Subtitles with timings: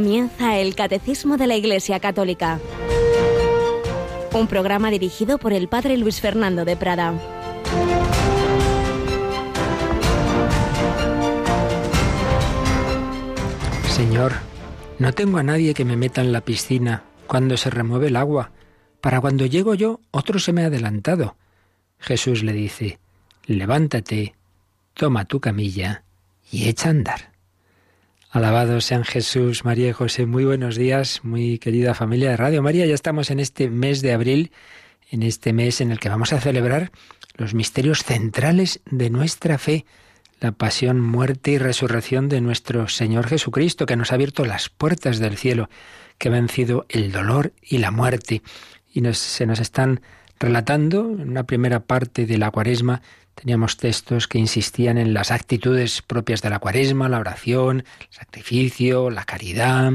[0.00, 2.58] Comienza el Catecismo de la Iglesia Católica.
[4.32, 7.12] Un programa dirigido por el Padre Luis Fernando de Prada.
[13.90, 14.32] Señor,
[14.98, 18.52] no tengo a nadie que me meta en la piscina cuando se remueve el agua.
[19.02, 21.36] Para cuando llego yo, otro se me ha adelantado.
[21.98, 22.98] Jesús le dice,
[23.44, 24.34] levántate,
[24.94, 26.04] toma tu camilla
[26.50, 27.29] y echa a andar.
[28.32, 30.24] Alabados sean Jesús, María y José.
[30.24, 32.86] Muy buenos días, muy querida familia de Radio María.
[32.86, 34.52] Ya estamos en este mes de abril,
[35.10, 36.92] en este mes en el que vamos a celebrar
[37.34, 39.84] los misterios centrales de nuestra fe,
[40.38, 45.18] la pasión, muerte y resurrección de nuestro Señor Jesucristo, que nos ha abierto las puertas
[45.18, 45.68] del cielo,
[46.16, 48.42] que ha vencido el dolor y la muerte.
[48.94, 50.02] Y se nos están
[50.38, 53.02] relatando en una primera parte de la cuaresma
[53.40, 59.08] Teníamos textos que insistían en las actitudes propias de la cuaresma, la oración, el sacrificio,
[59.08, 59.92] la caridad,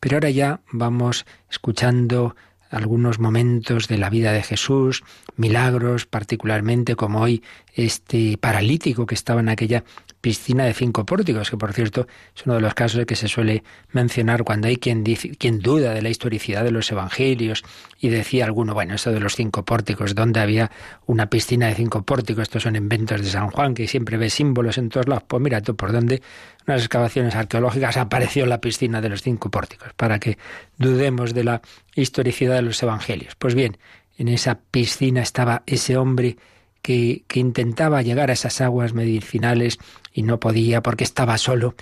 [0.00, 2.34] pero ahora ya vamos escuchando
[2.68, 5.04] algunos momentos de la vida de Jesús,
[5.36, 9.84] milagros, particularmente como hoy este paralítico que estaba en aquella
[10.20, 13.62] piscina de cinco pórticos, que por cierto es uno de los casos que se suele
[13.92, 17.62] mencionar cuando hay quien, dice, quien duda de la historicidad de los evangelios
[17.98, 20.70] y decía alguno, bueno, eso de los cinco pórticos, ¿dónde había
[21.06, 22.42] una piscina de cinco pórticos?
[22.42, 25.24] Estos son inventos de San Juan, que siempre ve símbolos en todos lados.
[25.26, 26.22] Pues mira tú por dónde
[26.66, 30.38] unas excavaciones arqueológicas apareció la piscina de los cinco pórticos, para que
[30.76, 31.62] dudemos de la
[31.94, 33.34] historicidad de los evangelios.
[33.36, 33.78] Pues bien,
[34.18, 36.36] en esa piscina estaba ese hombre
[36.82, 39.78] que, intentaba llegar a esas aguas medicinales
[40.12, 41.74] y no podía porque estaba solo.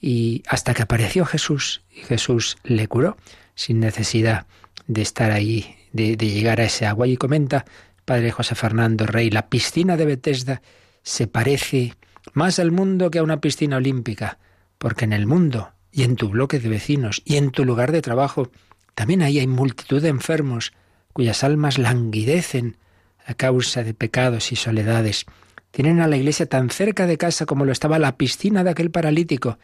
[0.00, 3.16] Y hasta que apareció Jesús y Jesús le curó
[3.54, 4.46] sin necesidad
[4.86, 7.06] de estar ahí, de, de llegar a ese agua.
[7.06, 7.64] Y comenta
[8.04, 10.62] Padre José Fernando Rey, la piscina de Bethesda
[11.02, 11.94] se parece
[12.32, 14.38] más al mundo que a una piscina olímpica,
[14.78, 18.02] porque en el mundo y en tu bloque de vecinos y en tu lugar de
[18.02, 18.50] trabajo
[18.94, 20.72] también ahí hay multitud de enfermos
[21.12, 22.76] cuyas almas languidecen
[23.26, 25.26] a causa de pecados y soledades.
[25.72, 28.90] Tienen a la iglesia tan cerca de casa como lo estaba la piscina de aquel
[28.90, 29.58] paralítico,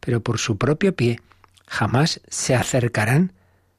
[0.00, 1.20] pero por su propio pie
[1.66, 3.32] jamás se acercarán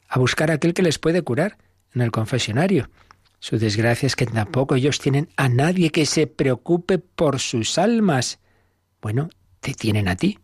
[0.07, 1.57] a buscar a aquel que les puede curar
[1.93, 2.89] en el confesionario.
[3.39, 8.39] Su desgracia es que tampoco ellos tienen a nadie que se preocupe por sus almas.
[9.01, 9.29] Bueno,
[9.59, 10.39] te tienen a ti.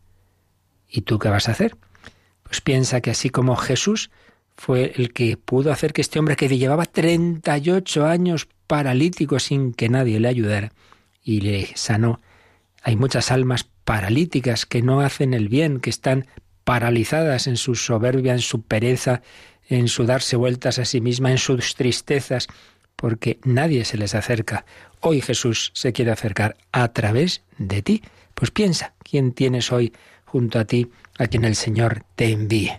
[0.89, 1.78] ¿Y tú qué vas a hacer?
[2.44, 4.09] Pues piensa que así como Jesús
[4.57, 9.90] fue el que pudo hacer que este hombre que llevaba 38 años paralítico sin que
[9.90, 10.74] nadie le ayudara,
[11.24, 12.22] y le sanó.
[12.84, 16.28] Hay muchas almas paralíticas que no hacen el bien, que están
[16.66, 19.24] paralizadas en su soberbia, en su pereza,
[19.69, 22.46] en su darse vueltas a sí misma, en sus tristezas,
[22.96, 24.66] porque nadie se les acerca.
[25.00, 28.03] Hoy Jesús se quiere acercar a través de ti.
[28.35, 29.94] Pues piensa, ¿quién tienes hoy
[30.25, 32.72] junto a ti a quien el Señor te envíe?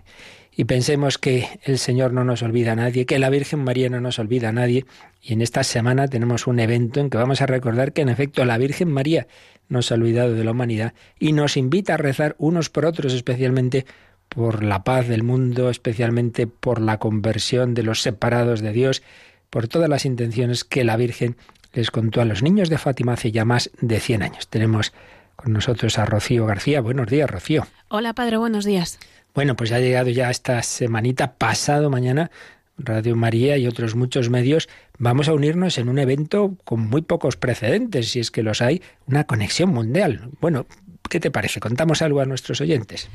[0.60, 4.02] Y pensemos que el Señor no nos olvida a nadie, que la Virgen María no
[4.02, 4.84] nos olvida a nadie.
[5.22, 8.44] Y en esta semana tenemos un evento en que vamos a recordar que en efecto
[8.44, 9.26] la Virgen María
[9.70, 13.86] nos ha olvidado de la humanidad y nos invita a rezar unos por otros, especialmente
[14.28, 19.02] por la paz del mundo, especialmente por la conversión de los separados de Dios,
[19.48, 21.36] por todas las intenciones que la Virgen
[21.72, 24.48] les contó a los niños de Fátima hace ya más de 100 años.
[24.48, 24.92] Tenemos
[25.36, 26.82] con nosotros a Rocío García.
[26.82, 27.66] Buenos días, Rocío.
[27.88, 28.98] Hola, padre, buenos días.
[29.34, 32.30] Bueno, pues ha llegado ya esta semanita, pasado mañana,
[32.76, 34.68] Radio María y otros muchos medios,
[34.98, 38.82] vamos a unirnos en un evento con muy pocos precedentes, si es que los hay,
[39.06, 40.30] una conexión mundial.
[40.40, 40.66] Bueno,
[41.08, 41.60] ¿qué te parece?
[41.60, 43.08] ¿Contamos algo a nuestros oyentes?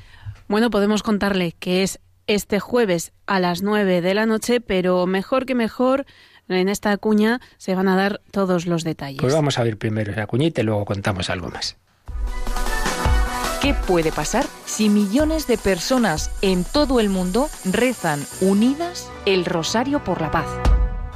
[0.47, 5.45] Bueno, podemos contarle que es este jueves a las nueve de la noche, pero mejor
[5.45, 6.05] que mejor,
[6.47, 9.21] en esta cuña se van a dar todos los detalles.
[9.21, 11.77] Pues vamos a ver primero esa cuñita y luego contamos algo más.
[13.61, 20.03] ¿Qué puede pasar si millones de personas en todo el mundo rezan unidas el Rosario
[20.03, 20.47] por la Paz?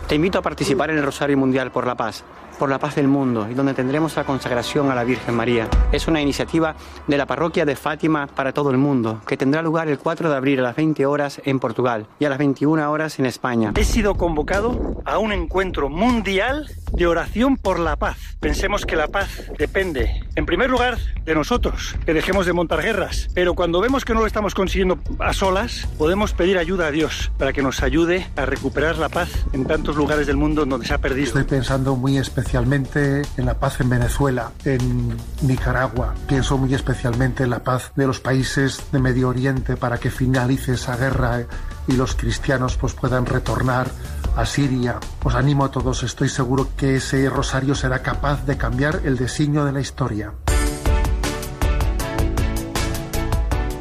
[0.07, 2.23] Te invito a participar en el Rosario Mundial por la Paz
[2.59, 5.69] por la paz del mundo y donde tendremos la consagración a la Virgen María.
[5.93, 6.75] Es una iniciativa
[7.07, 10.35] de la parroquia de Fátima para todo el mundo que tendrá lugar el 4 de
[10.35, 13.71] abril a las 20 horas en Portugal y a las 21 horas en España.
[13.77, 18.17] He sido convocado a un encuentro mundial de oración por la paz.
[18.41, 23.29] Pensemos que la paz depende, en primer lugar, de nosotros, que dejemos de montar guerras.
[23.33, 27.31] Pero cuando vemos que no lo estamos consiguiendo a solas, podemos pedir ayuda a Dios
[27.37, 30.93] para que nos ayude a recuperar la paz en tantos lugares del mundo donde se
[30.93, 31.27] ha perdido.
[31.27, 36.15] Estoy pensando muy especialmente especialmente en la paz en Venezuela, en Nicaragua.
[36.27, 40.73] Pienso muy especialmente en la paz de los países de Medio Oriente para que finalice
[40.73, 41.43] esa guerra
[41.87, 43.91] y los cristianos pues puedan retornar
[44.35, 44.99] a Siria.
[45.23, 49.63] Os animo a todos, estoy seguro que ese rosario será capaz de cambiar el designio
[49.63, 50.33] de la historia.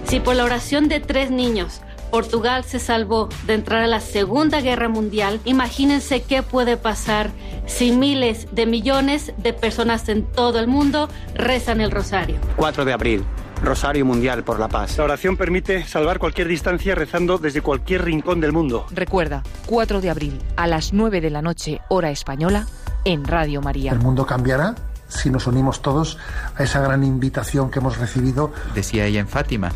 [0.05, 4.61] Si por la oración de tres niños Portugal se salvó de entrar a la Segunda
[4.61, 5.41] Guerra Mundial.
[5.45, 7.31] Imagínense qué puede pasar
[7.67, 12.37] si miles de millones de personas en todo el mundo rezan el rosario.
[12.57, 13.25] 4 de abril.
[13.63, 14.97] Rosario Mundial por la Paz.
[14.99, 18.87] La oración permite salvar cualquier distancia rezando desde cualquier rincón del mundo.
[18.91, 22.67] Recuerda, 4 de abril a las 9 de la noche, hora española,
[23.05, 23.93] en Radio María.
[23.93, 24.75] El mundo cambiará
[25.09, 26.19] si nos unimos todos
[26.57, 28.53] a esa gran invitación que hemos recibido.
[28.75, 29.73] Decía ella en Fátima,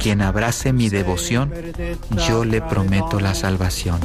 [0.00, 1.52] quien abrace mi devoción,
[2.28, 4.00] yo le prometo la salvación.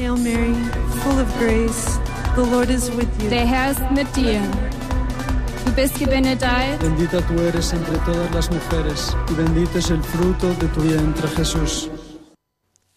[6.81, 11.27] Bendita tú eres entre todas las mujeres, y bendito es el fruto de tu vientre,
[11.29, 11.91] Jesús.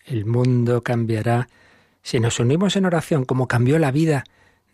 [0.04, 1.48] El mundo cambiará
[2.02, 4.24] si nos unimos en oración, como cambió la vida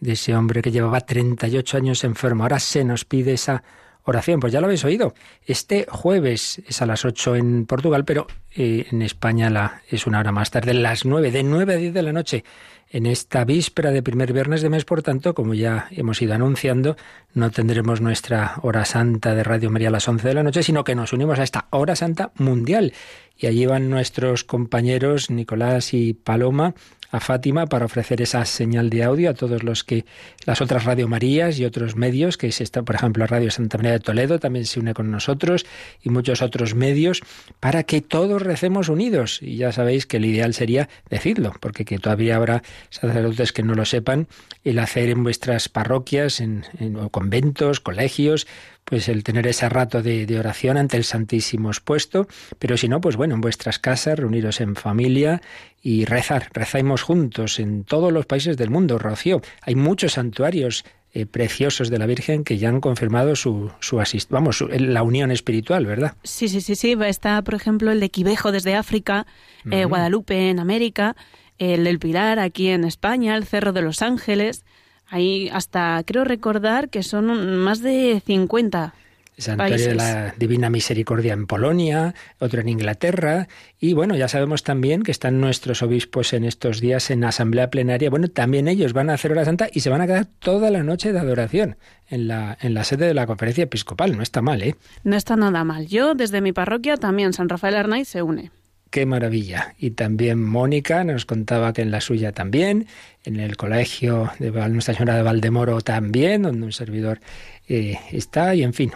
[0.00, 2.44] de ese hombre que llevaba 38 años enfermo.
[2.44, 3.62] Ahora se nos pide esa
[4.08, 4.40] oración.
[4.40, 5.14] Pues ya lo habéis oído.
[5.44, 10.32] Este jueves es a las 8 en Portugal, pero eh, en España es una hora
[10.32, 12.44] más tarde, las 9, de 9 a 10 de la noche.
[12.90, 16.96] En esta víspera de primer viernes de mes, por tanto, como ya hemos ido anunciando,
[17.34, 20.84] no tendremos nuestra hora santa de Radio María a las 11 de la noche, sino
[20.84, 22.94] que nos unimos a esta hora santa mundial.
[23.36, 26.74] Y allí van nuestros compañeros Nicolás y Paloma
[27.10, 30.04] a Fátima para ofrecer esa señal de audio a todos los que
[30.44, 33.92] las otras Radio Marías y otros medios que se están, por ejemplo, Radio Santa María
[33.92, 35.64] de Toledo también se une con nosotros
[36.02, 37.22] y muchos otros medios
[37.60, 39.40] para que todos recemos unidos.
[39.42, 43.74] Y ya sabéis que el ideal sería decirlo, porque que todavía habrá sacerdotes que no
[43.74, 44.28] lo sepan,
[44.64, 48.46] el hacer en vuestras parroquias, en, en conventos, colegios,
[48.84, 52.26] pues el tener ese rato de, de, oración ante el Santísimo expuesto,
[52.58, 55.42] pero si no, pues bueno, en vuestras casas, reuniros en familia
[55.82, 59.40] y rezar, rezamos juntos en todos los países del mundo, Rocío.
[59.62, 60.84] Hay muchos santuarios
[61.14, 65.30] eh, preciosos de la Virgen que ya han confirmado su, su asist vamos, la unión
[65.30, 66.14] espiritual, ¿verdad?
[66.22, 66.94] Sí, sí, sí, sí.
[67.00, 69.26] Está, por ejemplo, el de Quivejo desde África,
[69.70, 71.16] eh, Guadalupe en América,
[71.58, 74.64] el del Pilar aquí en España, el Cerro de los Ángeles.
[75.06, 78.92] Ahí hasta creo recordar que son más de 50
[79.38, 83.48] Santuario de la Divina Misericordia en Polonia, otro en Inglaterra,
[83.80, 88.10] y bueno, ya sabemos también que están nuestros obispos en estos días en asamblea plenaria.
[88.10, 90.82] Bueno, también ellos van a hacer hora santa y se van a quedar toda la
[90.82, 91.76] noche de adoración
[92.08, 94.16] en la, en la sede de la conferencia episcopal.
[94.16, 94.74] No está mal, ¿eh?
[95.04, 95.86] No está nada mal.
[95.86, 98.50] Yo, desde mi parroquia, también San Rafael Arnaiz se une.
[98.90, 99.74] Qué maravilla.
[99.78, 102.86] Y también Mónica nos contaba que en la suya también,
[103.24, 107.20] en el colegio de Nuestra Señora de Valdemoro también, donde un servidor
[107.68, 108.54] eh, está.
[108.54, 108.92] Y en fin,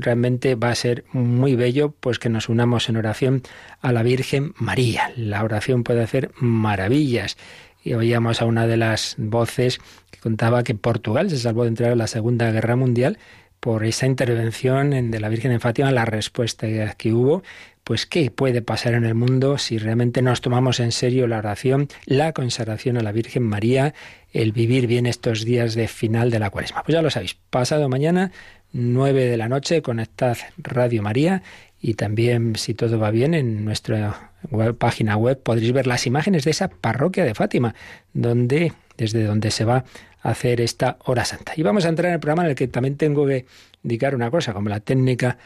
[0.00, 3.42] realmente va a ser muy bello pues que nos unamos en oración
[3.80, 5.12] a la Virgen María.
[5.16, 7.36] La oración puede hacer maravillas.
[7.84, 9.78] Y oíamos a una de las voces
[10.10, 13.18] que contaba que Portugal se salvó de entrar a la Segunda Guerra Mundial
[13.60, 17.42] por esa intervención de la Virgen en Fátima, la respuesta que hubo,
[17.88, 21.88] pues qué puede pasar en el mundo si realmente nos tomamos en serio la oración,
[22.04, 23.94] la consagración a la Virgen María,
[24.30, 26.82] el vivir bien estos días de final de la cuaresma.
[26.82, 28.30] Pues ya lo sabéis, pasado mañana,
[28.72, 31.42] 9 de la noche, conectad Radio María
[31.80, 34.32] y también, si todo va bien, en nuestra
[34.76, 37.74] página web podréis ver las imágenes de esa parroquia de Fátima,
[38.12, 39.86] donde, desde donde se va
[40.20, 41.54] a hacer esta hora santa.
[41.56, 43.46] Y vamos a entrar en el programa en el que también tengo que
[43.82, 45.38] indicar una cosa, como la técnica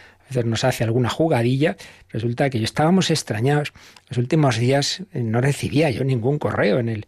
[0.45, 1.77] nos hace alguna jugadilla,
[2.09, 3.73] resulta que yo estábamos extrañados.
[4.09, 7.07] Los últimos días no recibía yo ningún correo en el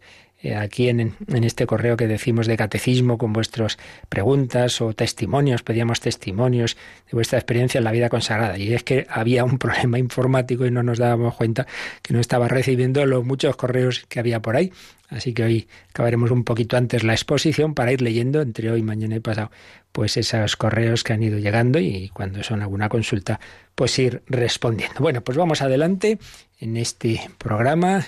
[0.53, 3.77] aquí en, en, este correo que decimos de catecismo con vuestras
[4.09, 6.75] preguntas o testimonios, pedíamos testimonios
[7.09, 8.57] de vuestra experiencia en la vida consagrada.
[8.57, 11.65] Y es que había un problema informático y no nos dábamos cuenta
[12.01, 14.71] que no estaba recibiendo los muchos correos que había por ahí.
[15.09, 19.15] Así que hoy acabaremos un poquito antes la exposición para ir leyendo entre hoy, mañana
[19.15, 19.51] y pasado,
[19.95, 23.39] pues esos correos que han ido llegando y cuando son alguna consulta,
[23.75, 24.99] pues ir respondiendo.
[24.99, 26.19] Bueno, pues vamos adelante
[26.59, 28.05] en este programa,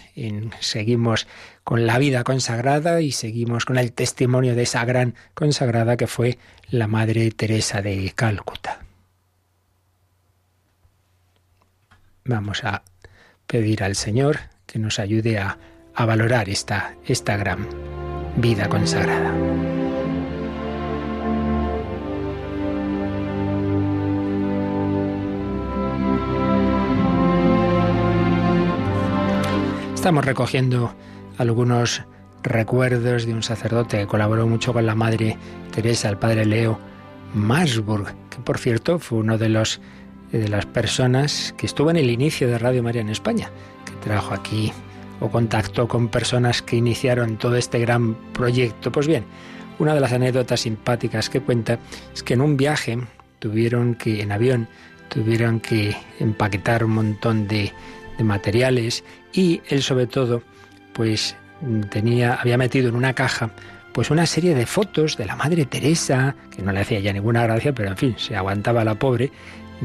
[0.60, 1.27] seguimos
[1.63, 6.38] con la vida consagrada y seguimos con el testimonio de esa gran consagrada que fue
[6.70, 8.82] la Madre Teresa de Calcuta.
[12.25, 12.84] Vamos a
[13.48, 15.58] pedir al Señor que nos ayude a,
[15.96, 17.65] a valorar esta, esta gran
[18.36, 19.66] vida consagrada.
[30.07, 30.95] Estamos recogiendo
[31.37, 32.01] algunos
[32.41, 35.37] recuerdos de un sacerdote que colaboró mucho con la Madre
[35.75, 36.79] Teresa, el Padre Leo
[37.33, 39.81] Masburg, que por cierto fue uno de los
[40.31, 43.51] de las personas que estuvo en el inicio de Radio María en España,
[43.83, 44.71] que trajo aquí
[45.19, 48.93] o contactó con personas que iniciaron todo este gran proyecto.
[48.93, 49.25] Pues bien,
[49.77, 51.79] una de las anécdotas simpáticas que cuenta
[52.13, 52.97] es que en un viaje
[53.39, 54.69] tuvieron que, en avión,
[55.09, 57.73] tuvieron que empaquetar un montón de,
[58.17, 60.43] de materiales y él sobre todo
[60.93, 61.36] pues
[61.89, 63.51] tenía había metido en una caja
[63.97, 67.41] pues una serie de fotos de la Madre Teresa, que no le hacía ya ninguna
[67.41, 69.31] gracia, pero en fin, se aguantaba la pobre,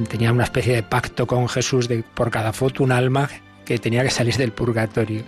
[0.07, 3.31] tenía una especie de pacto con Jesús de por cada foto un alma
[3.65, 5.23] que tenía que salir del purgatorio.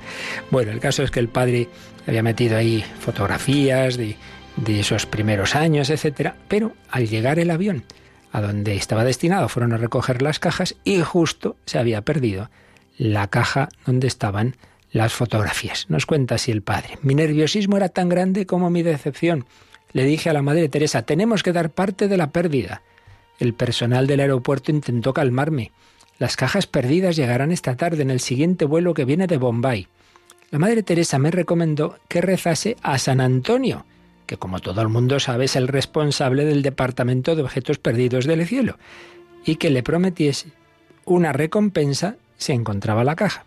[0.50, 1.70] Bueno, el caso es que el padre
[2.06, 4.16] había metido ahí fotografías de,
[4.56, 7.84] de esos primeros años, etcétera, pero al llegar el avión
[8.32, 12.50] a donde estaba destinado fueron a recoger las cajas y justo se había perdido
[12.96, 14.56] la caja donde estaban
[14.92, 15.86] las fotografías.
[15.88, 16.98] Nos cuenta así el padre.
[17.02, 19.44] Mi nerviosismo era tan grande como mi decepción.
[19.92, 22.82] Le dije a la Madre Teresa, tenemos que dar parte de la pérdida.
[23.38, 25.72] El personal del aeropuerto intentó calmarme.
[26.18, 29.88] Las cajas perdidas llegarán esta tarde en el siguiente vuelo que viene de Bombay.
[30.50, 33.86] La Madre Teresa me recomendó que rezase a San Antonio,
[34.26, 38.46] que como todo el mundo sabe es el responsable del Departamento de Objetos Perdidos del
[38.46, 38.78] Cielo,
[39.44, 40.52] y que le prometiese
[41.04, 43.44] una recompensa si encontraba la caja.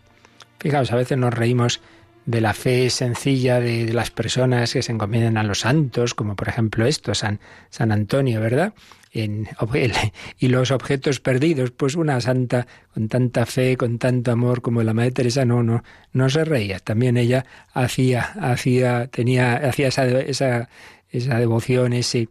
[0.58, 1.80] Fijaos, a veces nos reímos
[2.26, 6.48] de la fe sencilla de, las personas que se encomiendan a los santos, como por
[6.48, 7.40] ejemplo esto, San,
[7.70, 8.74] San Antonio, ¿verdad?
[9.12, 14.92] Y los objetos perdidos, pues una santa con tanta fe, con tanto amor como la
[14.92, 16.78] Madre Teresa, no, no, no se reía.
[16.78, 20.68] También ella hacía, hacía, tenía, hacía esa, esa,
[21.10, 22.28] esa devoción, ese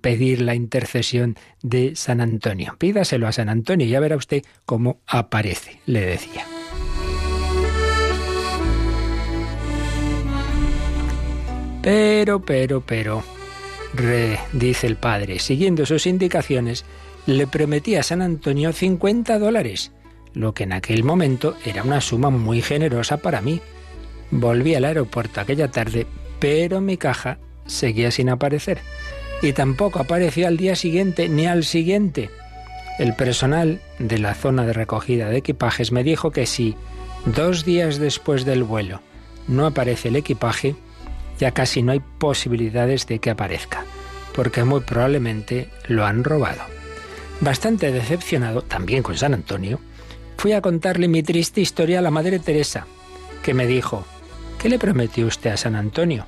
[0.00, 2.76] pedir la intercesión de San Antonio.
[2.78, 6.46] Pídaselo a San Antonio y ya verá usted cómo aparece, le decía.
[11.82, 13.24] Pero, pero, pero,
[13.94, 16.84] re, dice el padre, siguiendo sus indicaciones,
[17.26, 19.90] le prometí a San Antonio 50 dólares,
[20.32, 23.60] lo que en aquel momento era una suma muy generosa para mí.
[24.30, 26.06] Volví al aeropuerto aquella tarde,
[26.38, 28.80] pero mi caja seguía sin aparecer.
[29.42, 32.30] Y tampoco apareció al día siguiente ni al siguiente.
[32.98, 36.76] El personal de la zona de recogida de equipajes me dijo que si
[37.26, 39.00] dos días después del vuelo
[39.48, 40.76] no aparece el equipaje,
[41.38, 43.84] ya casi no hay posibilidades de que aparezca,
[44.34, 46.62] porque muy probablemente lo han robado.
[47.40, 49.80] Bastante decepcionado, también con San Antonio,
[50.36, 52.86] fui a contarle mi triste historia a la Madre Teresa,
[53.42, 54.04] que me dijo,
[54.60, 56.26] ¿qué le prometió usted a San Antonio?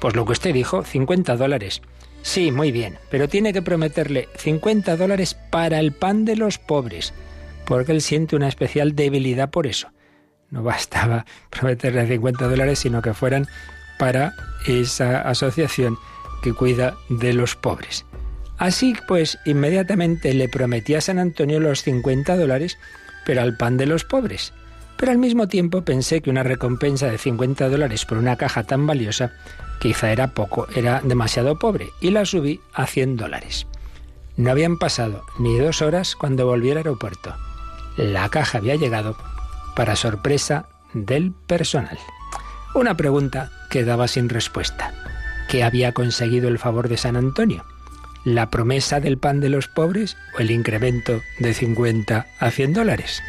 [0.00, 1.82] Pues lo que usted dijo, 50 dólares.
[2.24, 7.12] Sí, muy bien, pero tiene que prometerle 50 dólares para el pan de los pobres,
[7.66, 9.90] porque él siente una especial debilidad por eso.
[10.50, 13.46] No bastaba prometerle 50 dólares, sino que fueran
[13.98, 14.32] para
[14.66, 15.98] esa asociación
[16.42, 18.06] que cuida de los pobres.
[18.56, 22.78] Así pues, inmediatamente le prometí a San Antonio los 50 dólares,
[23.26, 24.54] pero al pan de los pobres.
[24.96, 28.86] Pero al mismo tiempo pensé que una recompensa de 50 dólares por una caja tan
[28.86, 29.32] valiosa
[29.80, 33.66] quizá era poco, era demasiado pobre, y la subí a 100 dólares.
[34.36, 37.34] No habían pasado ni dos horas cuando volví al aeropuerto.
[37.96, 39.16] La caja había llegado
[39.76, 41.98] para sorpresa del personal.
[42.74, 44.92] Una pregunta quedaba sin respuesta.
[45.48, 47.64] ¿Qué había conseguido el favor de San Antonio?
[48.24, 53.22] ¿La promesa del pan de los pobres o el incremento de 50 a 100 dólares?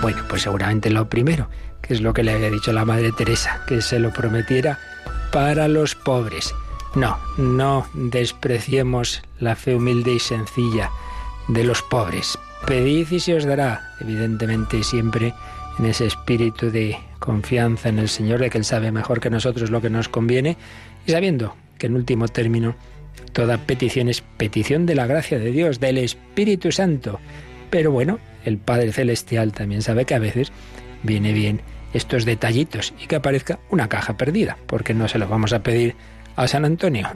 [0.00, 1.48] Bueno, pues seguramente lo primero,
[1.80, 4.78] que es lo que le había dicho la Madre Teresa, que se lo prometiera
[5.32, 6.54] para los pobres.
[6.94, 10.90] No, no despreciemos la fe humilde y sencilla
[11.48, 12.38] de los pobres.
[12.66, 15.34] Pedid y se os dará, evidentemente siempre
[15.78, 19.70] en ese espíritu de confianza en el Señor, de que Él sabe mejor que nosotros
[19.70, 20.56] lo que nos conviene,
[21.06, 22.76] y sabiendo que en último término
[23.32, 27.18] toda petición es petición de la gracia de Dios, del Espíritu Santo.
[27.70, 30.52] Pero bueno, el Padre Celestial también sabe que a veces
[31.02, 31.60] viene bien
[31.92, 35.94] estos detallitos y que aparezca una caja perdida, porque no se lo vamos a pedir
[36.36, 37.08] a San Antonio.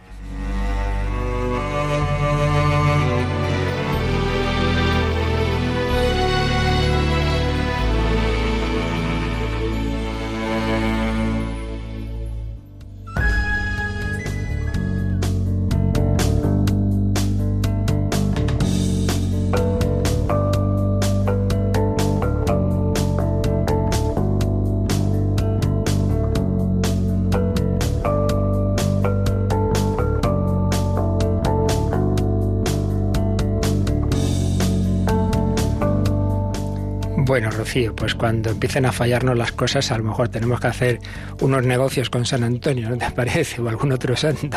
[37.97, 40.99] Pues cuando empiecen a fallarnos las cosas, a lo mejor tenemos que hacer
[41.41, 43.61] unos negocios con San Antonio, ¿no te parece?
[43.61, 44.57] O algún otro santo.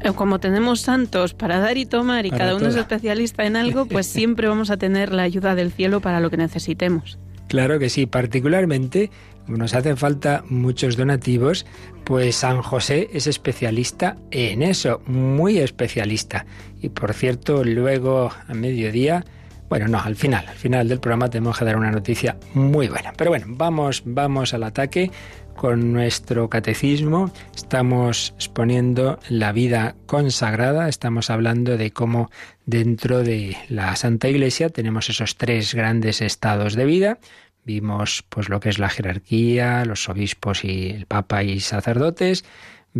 [0.00, 3.86] Eh, como tenemos santos para dar y tomar y cada uno es especialista en algo,
[3.86, 7.18] pues siempre vamos a tener la ayuda del cielo para lo que necesitemos.
[7.48, 9.10] Claro que sí, particularmente
[9.46, 11.66] nos hacen falta muchos donativos,
[12.04, 16.46] pues San José es especialista en eso, muy especialista.
[16.80, 19.24] Y por cierto, luego a mediodía
[19.68, 23.12] Bueno, no, al final, al final del programa tenemos que dar una noticia muy buena.
[23.16, 25.10] Pero bueno, vamos, vamos al ataque
[25.58, 27.30] con nuestro catecismo.
[27.54, 32.30] Estamos exponiendo la vida consagrada, estamos hablando de cómo
[32.64, 37.18] dentro de la Santa Iglesia tenemos esos tres grandes estados de vida.
[37.64, 42.44] Vimos pues lo que es la jerarquía, los obispos y el papa y sacerdotes,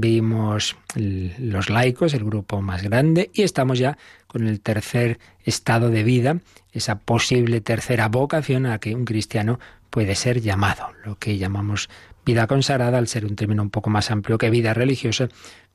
[0.00, 6.02] vimos los laicos, el grupo más grande, y estamos ya con el tercer estado de
[6.02, 6.38] vida,
[6.72, 9.58] esa posible tercera vocación a la que un cristiano
[9.90, 11.88] puede ser llamado, lo que llamamos
[12.24, 15.28] vida consagrada, al ser un término un poco más amplio que vida religiosa,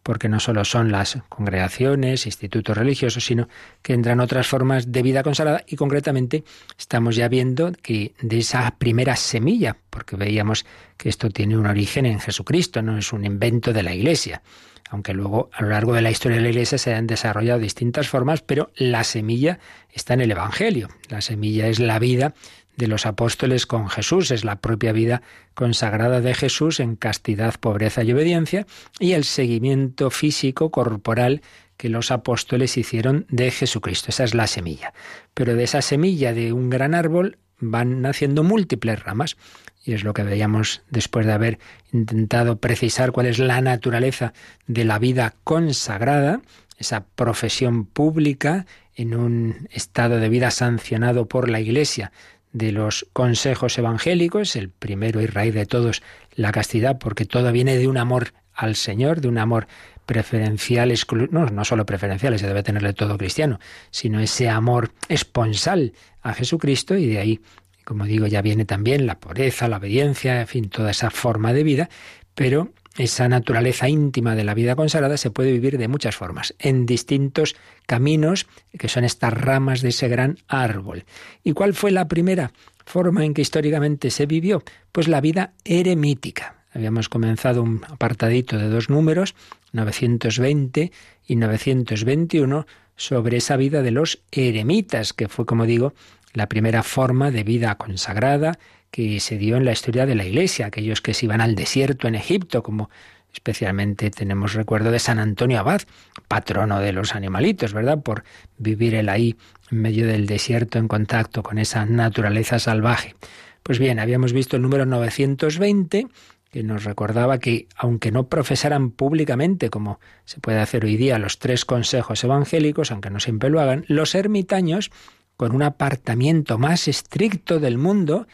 [0.04, 3.48] porque no solo son las congregaciones, institutos religiosos, sino
[3.82, 6.44] que entran otras formas de vida consagrada y concretamente
[6.78, 10.66] estamos ya viendo que de esa primera semilla, porque veíamos
[10.98, 14.42] que esto tiene un origen en Jesucristo, no es un invento de la Iglesia,
[14.90, 18.10] aunque luego a lo largo de la historia de la Iglesia se han desarrollado distintas
[18.10, 19.60] formas, pero la semilla
[19.92, 22.34] está en el Evangelio, la semilla es la vida
[22.76, 25.22] de los apóstoles con Jesús, es la propia vida
[25.54, 28.66] consagrada de Jesús en castidad, pobreza y obediencia,
[29.00, 31.42] y el seguimiento físico, corporal,
[31.78, 34.08] que los apóstoles hicieron de Jesucristo.
[34.10, 34.94] Esa es la semilla.
[35.34, 39.38] Pero de esa semilla de un gran árbol van naciendo múltiples ramas.
[39.84, 41.60] Y es lo que veíamos después de haber
[41.92, 44.34] intentado precisar cuál es la naturaleza
[44.66, 46.42] de la vida consagrada,
[46.78, 48.66] esa profesión pública
[48.96, 52.12] en un estado de vida sancionado por la Iglesia
[52.54, 56.02] de los consejos evangélicos, el primero y raíz de todos,
[56.36, 59.68] la castidad, porque todo viene de un amor al Señor, de un amor
[60.06, 60.94] preferencial,
[61.32, 66.96] no, no solo preferencial, se debe tenerle todo cristiano, sino ese amor esponsal a Jesucristo
[66.96, 67.40] y de ahí,
[67.84, 71.64] como digo, ya viene también la pureza, la obediencia, en fin, toda esa forma de
[71.64, 71.90] vida,
[72.36, 76.86] pero esa naturaleza íntima de la vida consagrada se puede vivir de muchas formas, en
[76.86, 81.06] distintos caminos, que son estas ramas de ese gran árbol.
[81.44, 82.52] ¿Y cuál fue la primera
[82.86, 84.64] forma en que históricamente se vivió?
[84.92, 86.58] Pues la vida eremítica.
[86.72, 89.36] Habíamos comenzado un apartadito de dos números,
[89.74, 90.92] 920
[91.28, 95.94] y 921, sobre esa vida de los eremitas, que fue, como digo,
[96.34, 98.58] la primera forma de vida consagrada
[98.94, 102.08] que se dio en la historia de la Iglesia, aquellos que se iban al desierto
[102.08, 102.92] en Egipto, como
[103.34, 105.82] especialmente tenemos recuerdo de San Antonio Abad,
[106.28, 108.04] patrono de los animalitos, ¿verdad?
[108.04, 108.24] Por
[108.60, 109.36] vivir él ahí
[109.72, 113.16] en medio del desierto en contacto con esa naturaleza salvaje.
[113.64, 116.06] Pues bien, habíamos visto el número 920
[116.52, 121.40] que nos recordaba que, aunque no profesaran públicamente, como se puede hacer hoy día, los
[121.40, 124.92] tres consejos evangélicos, aunque no siempre lo hagan, los ermitaños,
[125.36, 128.28] con un apartamiento más estricto del mundo,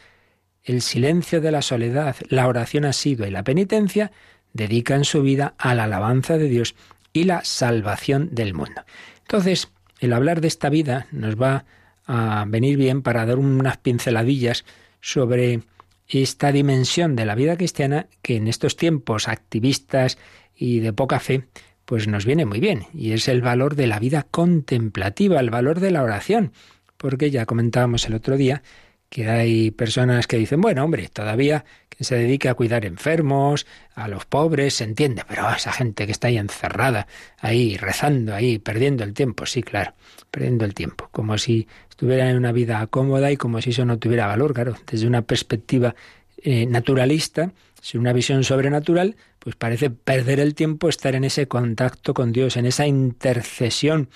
[0.70, 4.12] el silencio de la soledad, la oración asidua y la penitencia
[4.54, 6.76] dedican su vida a la alabanza de Dios
[7.12, 8.84] y la salvación del mundo.
[9.22, 11.66] Entonces, el hablar de esta vida nos va
[12.06, 14.64] a venir bien para dar unas pinceladillas
[15.02, 15.62] sobre
[16.08, 20.20] esta dimensión de la vida cristiana que en estos tiempos activistas
[20.56, 21.48] y de poca fe,
[21.86, 25.80] pues nos viene muy bien, y es el valor de la vida contemplativa, el valor
[25.80, 26.54] de la oración,
[26.98, 28.62] porque ya comentábamos el otro día
[29.10, 34.08] que hay personas que dicen, bueno, hombre, todavía que se dedique a cuidar enfermos, a
[34.08, 37.08] los pobres, se entiende, pero esa gente que está ahí encerrada,
[37.40, 39.94] ahí rezando, ahí perdiendo el tiempo, sí, claro,
[40.32, 43.98] perdiendo el tiempo, como si estuviera en una vida cómoda y como si eso no
[43.98, 45.96] tuviera valor, claro, desde una perspectiva
[46.42, 52.14] eh, naturalista, sin una visión sobrenatural, pues parece perder el tiempo estar en ese contacto
[52.14, 54.10] con Dios, en esa intercesión,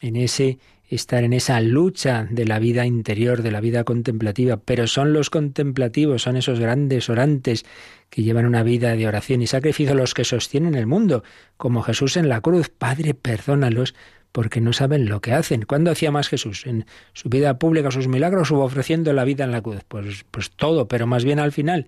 [0.00, 0.58] en ese
[0.90, 5.30] estar en esa lucha de la vida interior, de la vida contemplativa, pero son los
[5.30, 7.64] contemplativos, son esos grandes orantes
[8.10, 11.22] que llevan una vida de oración y sacrificio los que sostienen el mundo,
[11.56, 12.70] como Jesús en la cruz.
[12.76, 13.94] Padre, perdónalos
[14.32, 15.62] porque no saben lo que hacen.
[15.62, 16.66] ¿Cuándo hacía más Jesús?
[16.66, 19.84] ¿En su vida pública, sus milagros o ofreciendo la vida en la cruz?
[19.86, 21.86] Pues, pues todo, pero más bien al final.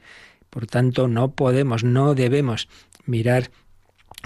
[0.48, 2.68] Por tanto, no podemos, no debemos
[3.04, 3.50] mirar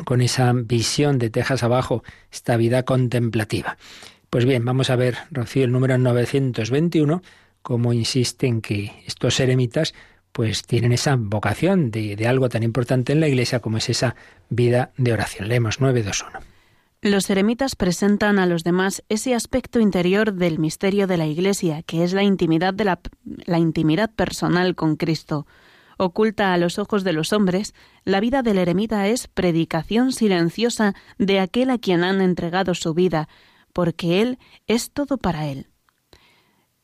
[0.04, 3.78] con esa visión de tejas abajo esta vida contemplativa.
[4.30, 7.22] Pues bien, vamos a ver, Rocío, el número 921,
[7.62, 9.94] cómo insiste en que estos eremitas
[10.32, 14.14] pues tienen esa vocación de, de algo tan importante en la Iglesia como es esa
[14.50, 15.48] vida de oración.
[15.48, 16.40] Leemos 921.
[17.02, 22.02] Los eremitas presentan a los demás ese aspecto interior del misterio de la Iglesia, que
[22.02, 23.00] es la intimidad, de la,
[23.44, 25.46] la, intimidad personal con Cristo.
[25.98, 31.38] Oculta a los ojos de los hombres, la vida del eremita es predicación silenciosa de
[31.38, 33.28] aquel a quien han entregado su vida,
[33.76, 35.66] porque Él es todo para Él.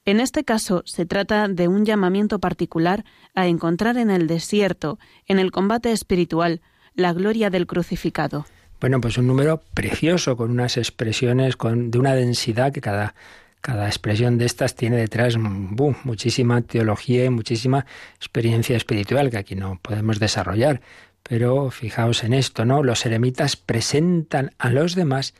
[0.04, 5.38] En este caso se trata de un llamamiento particular a encontrar en el desierto, en
[5.38, 6.60] el combate espiritual,
[6.94, 8.44] la gloria del crucificado.
[8.78, 13.14] Bueno, pues un número precioso, con unas expresiones con, de una densidad que cada,
[13.62, 19.78] cada expresión de estas tiene detrás muchísima teología y muchísima experiencia espiritual que aquí no
[19.80, 20.82] podemos desarrollar.
[21.22, 22.82] Pero fijaos en esto, ¿no?
[22.82, 25.32] Los eremitas presentan a los demás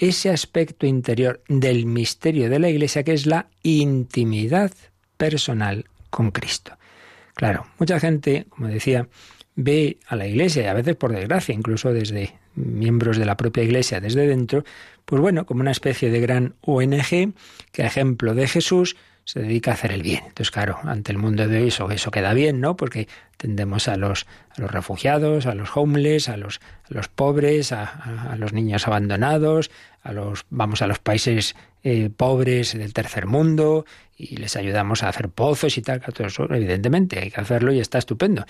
[0.00, 4.72] ese aspecto interior del misterio de la Iglesia que es la intimidad
[5.18, 6.76] personal con Cristo.
[7.34, 9.08] Claro, mucha gente, como decía,
[9.54, 13.62] ve a la Iglesia y a veces por desgracia, incluso desde miembros de la propia
[13.62, 14.64] Iglesia desde dentro,
[15.04, 17.34] pues bueno, como una especie de gran ONG
[17.70, 20.24] que a ejemplo de Jesús se dedica a hacer el bien.
[20.26, 22.76] Entonces, claro, ante el mundo de hoy eso, eso queda bien, ¿no?
[22.76, 26.58] Porque tendemos a los, refugiados, a los homeless, a los
[27.14, 29.70] pobres, a, los niños abandonados,
[30.02, 33.84] a los, vamos a los países eh, pobres del tercer mundo
[34.16, 36.00] y les ayudamos a hacer pozos y tal.
[36.00, 38.44] Todo eso, evidentemente, hay que hacerlo y está estupendo.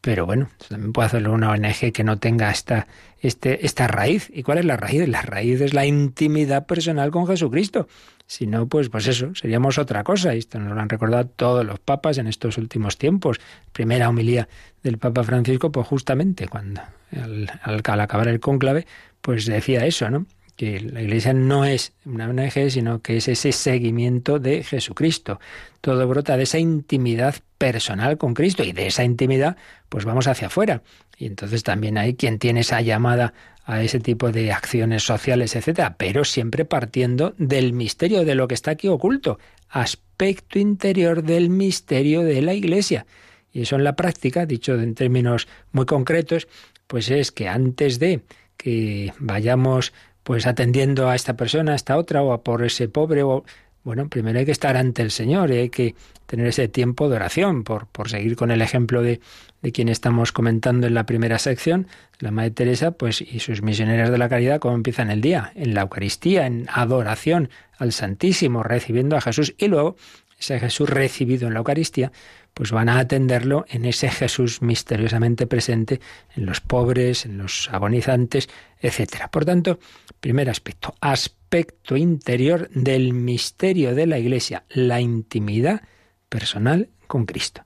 [0.00, 2.86] Pero bueno, también puede hacerlo una ONG que no tenga esta,
[3.22, 4.30] este, esta raíz.
[4.34, 5.08] ¿Y cuál es la raíz?
[5.08, 7.88] La raíz es la intimidad personal con Jesucristo.
[8.26, 10.34] Si no, pues, pues eso, seríamos otra cosa.
[10.34, 13.40] Y esto nos lo han recordado todos los papas en estos últimos tiempos.
[13.72, 14.46] Primera homilía
[14.82, 18.86] del Papa Francisco, pues justamente cuando al, al acabar el cónclave,
[19.22, 20.26] pues decía eso, ¿no?
[20.56, 25.40] Que la Iglesia no es una ONG, sino que es ese seguimiento de Jesucristo.
[25.80, 29.56] Todo brota de esa intimidad personal con Cristo y de esa intimidad
[29.88, 30.82] pues vamos hacia afuera.
[31.18, 35.96] Y entonces también hay quien tiene esa llamada a ese tipo de acciones sociales, etcétera,
[35.96, 39.38] pero siempre partiendo del misterio de lo que está aquí oculto,
[39.70, 43.06] aspecto interior del misterio de la Iglesia.
[43.52, 46.48] Y eso en la práctica, dicho en términos muy concretos,
[46.86, 48.22] pues es que antes de
[48.56, 49.92] que vayamos
[50.24, 53.44] pues atendiendo a esta persona, a esta otra, o a por ese pobre, o
[53.84, 55.94] bueno, primero hay que estar ante el Señor y hay que
[56.26, 59.20] tener ese tiempo de oración, por, por seguir con el ejemplo de,
[59.60, 61.86] de quien estamos comentando en la primera sección,
[62.18, 65.74] la Madre Teresa, pues y sus misioneras de la caridad, cómo empiezan el día, en
[65.74, 69.96] la Eucaristía, en adoración al Santísimo, recibiendo a Jesús, y luego
[70.44, 72.12] ese Jesús recibido en la Eucaristía,
[72.52, 76.00] pues van a atenderlo en ese Jesús misteriosamente presente
[76.36, 78.48] en los pobres, en los agonizantes,
[78.80, 79.28] etc.
[79.30, 79.78] Por tanto,
[80.20, 85.82] primer aspecto, aspecto interior del misterio de la Iglesia, la intimidad
[86.28, 87.64] personal con Cristo.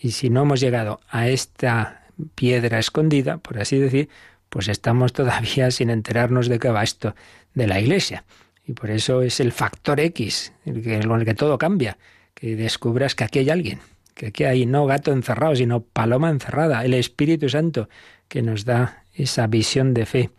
[0.00, 4.08] Y si no hemos llegado a esta piedra escondida, por así decir,
[4.48, 7.14] pues estamos todavía sin enterarnos de qué va esto
[7.54, 8.24] de la Iglesia.
[8.66, 11.98] Y por eso es el factor X, el con el que todo cambia,
[12.34, 13.80] que descubras que aquí hay alguien,
[14.14, 17.88] que aquí hay no gato encerrado, sino paloma encerrada, el Espíritu Santo
[18.28, 20.30] que nos da esa visión de fe.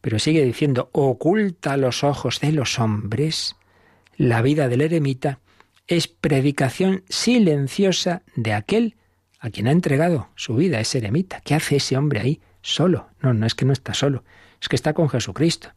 [0.00, 3.56] Pero sigue diciendo, oculta los ojos de los hombres
[4.16, 5.40] la vida del eremita,
[5.86, 8.96] es predicación silenciosa de aquel
[9.38, 11.40] a quien ha entregado su vida, ese eremita.
[11.44, 13.08] ¿Qué hace ese hombre ahí solo?
[13.20, 14.24] No, no es que no está solo,
[14.60, 15.68] es que está con Jesucristo.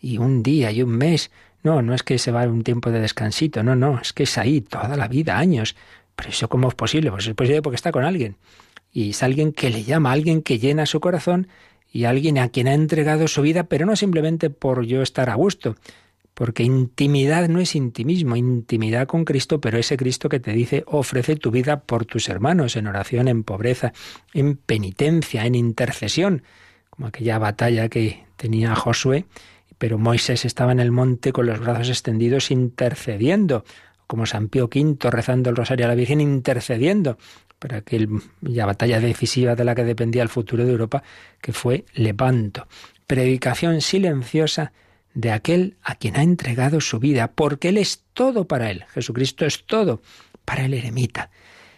[0.00, 1.30] Y un día y un mes,
[1.62, 4.38] no, no es que se va un tiempo de descansito, no, no, es que es
[4.38, 5.76] ahí toda la vida, años,
[6.14, 7.10] pero eso cómo es posible?
[7.10, 8.36] Pues es posible porque está con alguien.
[8.92, 11.48] Y es alguien que le llama, alguien que llena su corazón
[11.92, 15.34] y alguien a quien ha entregado su vida, pero no simplemente por yo estar a
[15.34, 15.76] gusto,
[16.34, 21.36] porque intimidad no es intimismo, intimidad con Cristo, pero ese Cristo que te dice ofrece
[21.36, 23.92] tu vida por tus hermanos, en oración, en pobreza,
[24.34, 26.42] en penitencia, en intercesión,
[26.90, 29.24] como aquella batalla que tenía Josué,
[29.78, 33.64] pero Moisés estaba en el monte con los brazos extendidos intercediendo
[34.06, 37.18] como San Pío V rezando el rosario a la Virgen, intercediendo
[37.58, 37.82] para
[38.42, 41.02] la batalla decisiva de la que dependía el futuro de Europa,
[41.40, 42.68] que fue Lepanto.
[43.06, 44.72] Predicación silenciosa
[45.14, 48.84] de aquel a quien ha entregado su vida, porque Él es todo para Él.
[48.92, 50.02] Jesucristo es todo
[50.44, 51.30] para el eremita.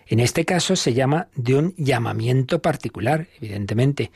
[0.06, 4.10] En este caso se llama de un llamamiento particular, evidentemente.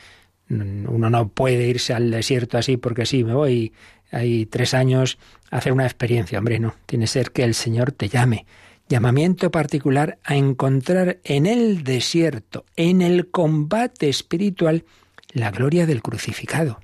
[0.53, 3.73] Uno no puede irse al desierto así porque sí, me voy
[4.13, 5.19] hay tres años
[5.51, 6.39] hacer una experiencia.
[6.39, 8.47] Hombre, no, tiene ser que el Señor te llame.
[8.89, 14.85] Llamamiento particular a encontrar en el desierto, en el combate espiritual,
[15.33, 16.79] la gloria del crucificado.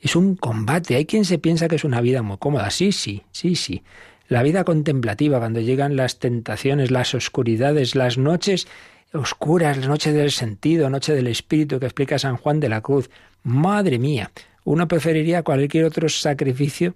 [0.00, 0.96] Es un combate.
[0.96, 2.70] Hay quien se piensa que es una vida muy cómoda.
[2.70, 3.82] Sí, sí, sí, sí.
[4.26, 8.66] La vida contemplativa, cuando llegan las tentaciones, las oscuridades, las noches
[9.14, 13.10] oscuras, las noches del sentido, noche del espíritu que explica San Juan de la Cruz.
[13.42, 14.30] Madre mía,
[14.64, 16.94] uno preferiría cualquier otro sacrificio,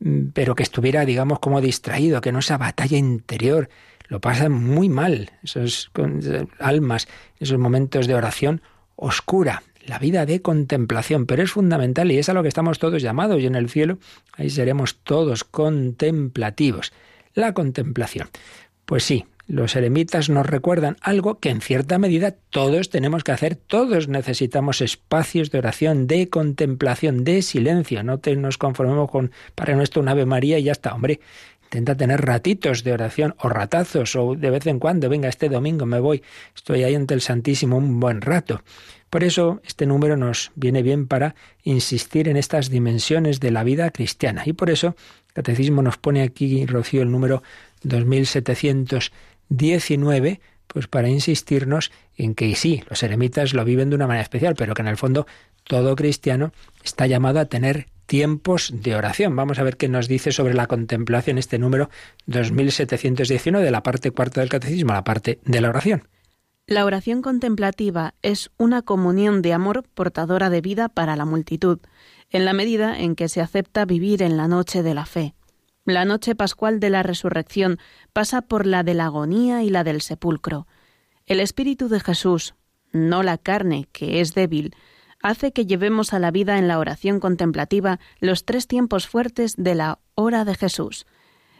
[0.00, 3.68] mm, pero que estuviera, digamos, como distraído, que no esa batalla interior.
[4.08, 5.90] Lo pasan muy mal, esos
[6.58, 8.60] almas, esos momentos de oración
[8.96, 13.02] oscura, la vida de contemplación, pero es fundamental y es a lo que estamos todos
[13.02, 13.98] llamados y en el cielo
[14.34, 16.92] ahí seremos todos contemplativos.
[17.34, 18.28] La contemplación.
[18.84, 23.56] Pues sí, los eremitas nos recuerdan algo que en cierta medida todos tenemos que hacer,
[23.56, 29.74] todos necesitamos espacios de oración, de contemplación, de silencio, no te, nos conformemos con para
[29.74, 31.20] nuestro un Ave María y ya está, hombre,
[31.72, 35.86] Intenta tener ratitos de oración o ratazos o de vez en cuando, venga, este domingo
[35.86, 36.22] me voy,
[36.54, 38.62] estoy ahí ante el Santísimo un buen rato.
[39.08, 43.88] Por eso este número nos viene bien para insistir en estas dimensiones de la vida
[43.88, 44.42] cristiana.
[44.44, 44.88] Y por eso
[45.28, 47.42] el Catecismo nos pone aquí, Rocío, el número
[49.52, 54.54] 2719, pues para insistirnos en que sí, los eremitas lo viven de una manera especial,
[54.56, 55.26] pero que en el fondo
[55.64, 59.36] todo cristiano está llamado a tener tiempos de oración.
[59.36, 61.90] Vamos a ver qué nos dice sobre la contemplación este número
[62.26, 66.08] 2719 de la parte cuarta del catecismo, la parte de la oración.
[66.66, 71.80] La oración contemplativa es una comunión de amor portadora de vida para la multitud,
[72.30, 75.34] en la medida en que se acepta vivir en la noche de la fe.
[75.84, 77.78] La noche pascual de la resurrección
[78.12, 80.68] pasa por la de la agonía y la del sepulcro.
[81.26, 82.54] El Espíritu de Jesús,
[82.92, 84.76] no la carne, que es débil,
[85.22, 89.74] hace que llevemos a la vida en la oración contemplativa los tres tiempos fuertes de
[89.74, 91.06] la hora de Jesús.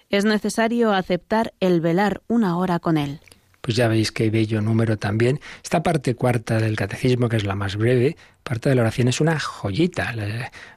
[0.08, 3.20] Es necesario aceptar el velar una hora con Él.
[3.60, 5.40] Pues ya veis qué bello número también.
[5.62, 9.20] Esta parte cuarta del catecismo, que es la más breve, parte de la oración es
[9.20, 10.12] una joyita.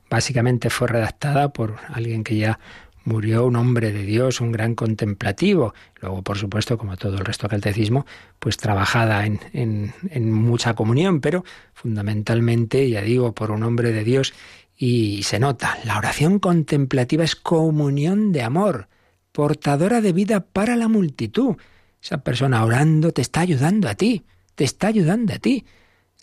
[0.10, 2.60] Básicamente fue redactada por alguien que ya
[3.06, 5.74] murió un hombre de Dios, un gran contemplativo.
[6.02, 8.06] Luego, por supuesto, como todo el resto del catecismo,
[8.40, 14.04] pues trabajada en, en, en, mucha comunión, pero fundamentalmente, ya digo, por un hombre de
[14.04, 14.34] Dios.
[14.76, 18.90] Y se nota, la oración contemplativa es comunión de amor,
[19.32, 21.56] portadora de vida para la multitud.
[22.02, 25.66] Esa persona orando te está ayudando a ti, te está ayudando a ti.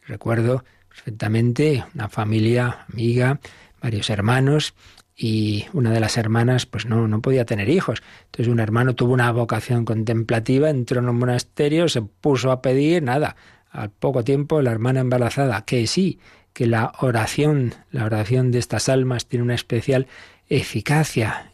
[0.06, 3.40] Recuerdo perfectamente una familia amiga,
[3.80, 4.74] varios hermanos,
[5.16, 8.02] y una de las hermanas pues no, no podía tener hijos.
[8.26, 13.02] Entonces un hermano tuvo una vocación contemplativa, entró en un monasterio, se puso a pedir,
[13.02, 13.36] nada.
[13.70, 16.18] Al poco tiempo la hermana embarazada, que sí,
[16.52, 20.06] que la oración, la oración de estas almas tiene una especial
[20.48, 21.52] eficacia,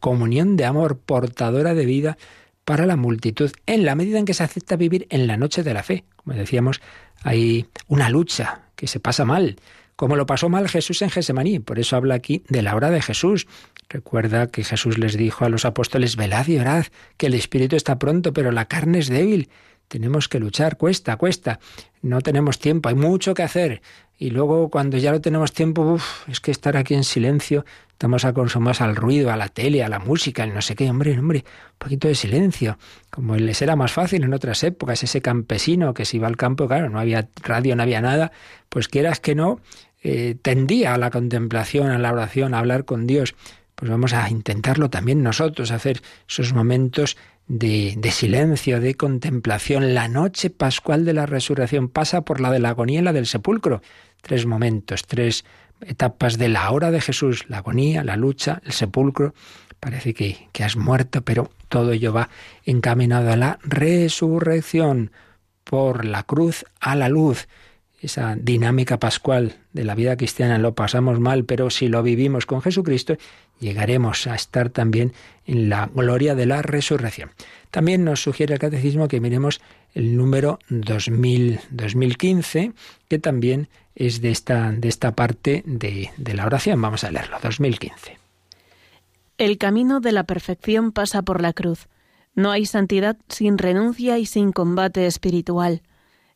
[0.00, 2.18] comunión de amor, portadora de vida
[2.64, 5.74] para la multitud, en la medida en que se acepta vivir en la noche de
[5.74, 6.04] la fe.
[6.16, 6.80] Como decíamos,
[7.22, 9.56] hay una lucha que se pasa mal,
[9.98, 11.58] como lo pasó mal Jesús en Gesemaní.
[11.58, 13.48] Por eso habla aquí de la hora de Jesús.
[13.88, 17.98] Recuerda que Jesús les dijo a los apóstoles, velad y orad, que el espíritu está
[17.98, 19.48] pronto, pero la carne es débil.
[19.88, 21.58] Tenemos que luchar, cuesta, cuesta.
[22.00, 23.82] No tenemos tiempo, hay mucho que hacer.
[24.16, 28.24] Y luego cuando ya no tenemos tiempo, uf, es que estar aquí en silencio, estamos
[28.24, 31.44] acostumbrados al ruido, a la tele, a la música, el no sé qué, hombre, hombre,
[31.44, 32.78] un poquito de silencio.
[33.10, 36.68] Como les era más fácil en otras épocas, ese campesino que se iba al campo,
[36.68, 38.30] claro, no había radio, no había nada,
[38.68, 39.60] pues quieras que no,
[40.02, 43.34] eh, tendía a la contemplación, a la oración, a hablar con Dios,
[43.74, 49.94] pues vamos a intentarlo también nosotros, hacer esos momentos de, de, silencio, de contemplación.
[49.94, 53.26] La noche pascual de la resurrección pasa por la de la agonía y la del
[53.26, 53.82] sepulcro.
[54.20, 55.44] Tres momentos, tres
[55.80, 59.34] etapas de la hora de Jesús, la agonía, la lucha, el sepulcro.
[59.78, 62.30] Parece que, que has muerto, pero todo ello va
[62.64, 65.12] encaminado a la resurrección,
[65.68, 67.46] por la cruz a la luz
[68.00, 72.62] esa dinámica pascual de la vida cristiana lo pasamos mal, pero si lo vivimos con
[72.62, 73.16] Jesucristo,
[73.58, 75.12] llegaremos a estar también
[75.46, 77.30] en la gloria de la resurrección.
[77.70, 79.60] También nos sugiere el catecismo que miremos
[79.94, 82.72] el número 2000, 2015,
[83.08, 86.80] que también es de esta, de esta parte de, de la oración.
[86.80, 88.16] Vamos a leerlo, 2015.
[89.38, 91.88] El camino de la perfección pasa por la cruz.
[92.34, 95.82] No hay santidad sin renuncia y sin combate espiritual.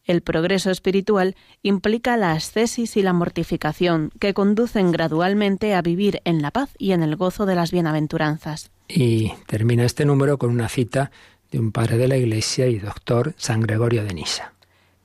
[0.04, 6.42] El progreso espiritual implica la ascesis y la mortificación, que conducen gradualmente a vivir en
[6.42, 8.72] la paz y en el gozo de las bienaventuranzas.
[8.88, 11.12] Y termina este número con una cita
[11.52, 14.54] de un padre de la Iglesia y doctor San Gregorio de Nisa.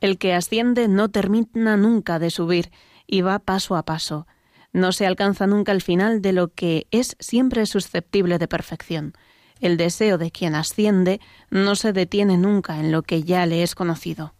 [0.02, 2.72] El que asciende no termina nunca de subir
[3.06, 4.26] y va paso a paso.
[4.74, 9.14] No se alcanza nunca el final de lo que es siempre susceptible de perfección.
[9.60, 13.76] El deseo de quien asciende no se detiene nunca en lo que ya le es
[13.76, 14.34] conocido.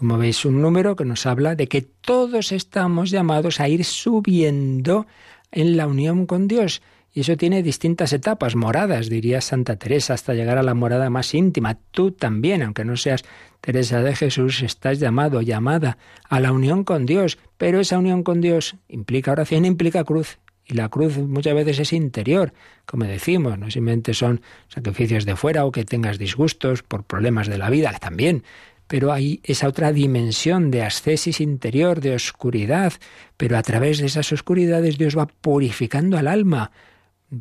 [0.00, 5.06] Como veis, un número que nos habla de que todos estamos llamados a ir subiendo
[5.52, 6.80] en la unión con Dios.
[7.12, 11.34] Y eso tiene distintas etapas, moradas, diría Santa Teresa, hasta llegar a la morada más
[11.34, 11.76] íntima.
[11.90, 13.24] Tú también, aunque no seas
[13.60, 15.98] Teresa de Jesús, estás llamado, llamada
[16.30, 17.36] a la unión con Dios.
[17.58, 20.38] Pero esa unión con Dios implica oración, implica cruz.
[20.70, 22.52] Y la cruz muchas veces es interior,
[22.86, 27.58] como decimos, no simplemente son sacrificios de fuera o que tengas disgustos por problemas de
[27.58, 28.44] la vida, también,
[28.90, 32.92] pero hay esa otra dimensión de ascesis interior, de oscuridad,
[33.36, 36.72] pero a través de esas oscuridades Dios va purificando al alma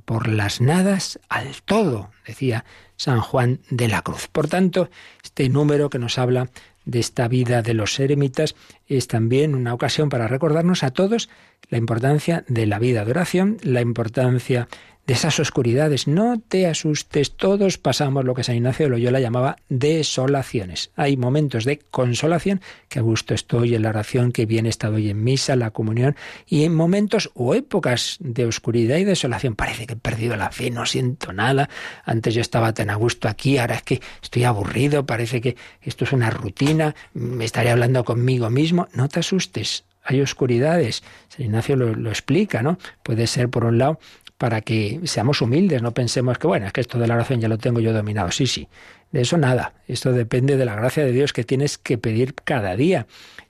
[0.05, 2.65] por las nadas al todo, decía
[2.97, 4.27] San Juan de la Cruz.
[4.31, 4.91] Por tanto,
[5.23, 6.51] este número que nos habla
[6.85, 11.29] de esta vida de los eremitas es también una ocasión para recordarnos a todos
[11.69, 14.67] la importancia de la vida de oración, la importancia
[15.09, 16.07] de esas oscuridades.
[16.07, 20.91] No te asustes, todos pasamos lo que San Ignacio de Loyola llamaba desolaciones.
[20.95, 24.97] Hay momentos de consolación, que a gusto estoy en la oración, que bien he estado
[24.97, 29.55] hoy en misa, la comunión, y en momentos o épocas de oscuridad y desolación.
[29.55, 31.71] Parece que he perdido la fe, no siento nada.
[32.05, 36.03] Antes yo estaba tan a gusto aquí, ahora es que estoy aburrido, parece que esto
[36.03, 38.87] es una rutina, me estaré hablando conmigo mismo.
[38.93, 41.01] No te asustes, hay oscuridades.
[41.29, 42.77] San Ignacio lo, lo, explica, ¿no?
[43.01, 43.99] Puede ser, por un lado,
[44.39, 47.49] para que seamos humildes, no pensemos que, bueno, es que esto de la oración ya
[47.49, 48.31] lo tengo yo dominado.
[48.31, 48.69] Sí, sí,
[49.11, 49.73] de eso nada.
[49.85, 53.05] Esto depende de la gracia de Dios que tienes que pedir cada día.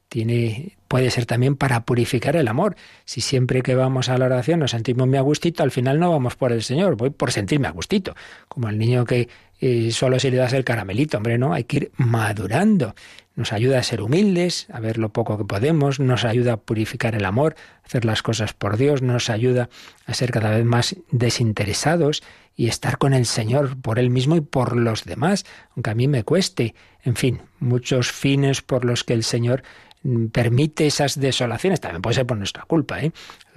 [0.08, 2.76] Tiene, puede ser también para purificar el amor.
[3.06, 6.10] Si siempre que vamos a la oración nos sentimos muy a gustito, al final no
[6.10, 8.16] vamos por el Señor, voy por sentirme a gustito.
[8.48, 9.30] Como el niño que
[9.62, 12.96] eh, solo si le das el caramelito, hombre, no, hay que ir madurando
[13.40, 17.16] nos ayuda a ser humildes, a ver lo poco que podemos, nos ayuda a purificar
[17.16, 19.70] el amor, hacer las cosas por Dios, nos ayuda
[20.06, 22.22] a ser cada vez más desinteresados
[22.58, 26.10] y estar con el Señor por Él mismo y por los demás, aunque a mí
[26.10, 26.76] me cueste.
[27.02, 29.64] En fin, muchos fines por los que el Señor
[30.04, 33.14] mm, permite esas desolaciones, también puede ser por nuestra culpa, ¿eh?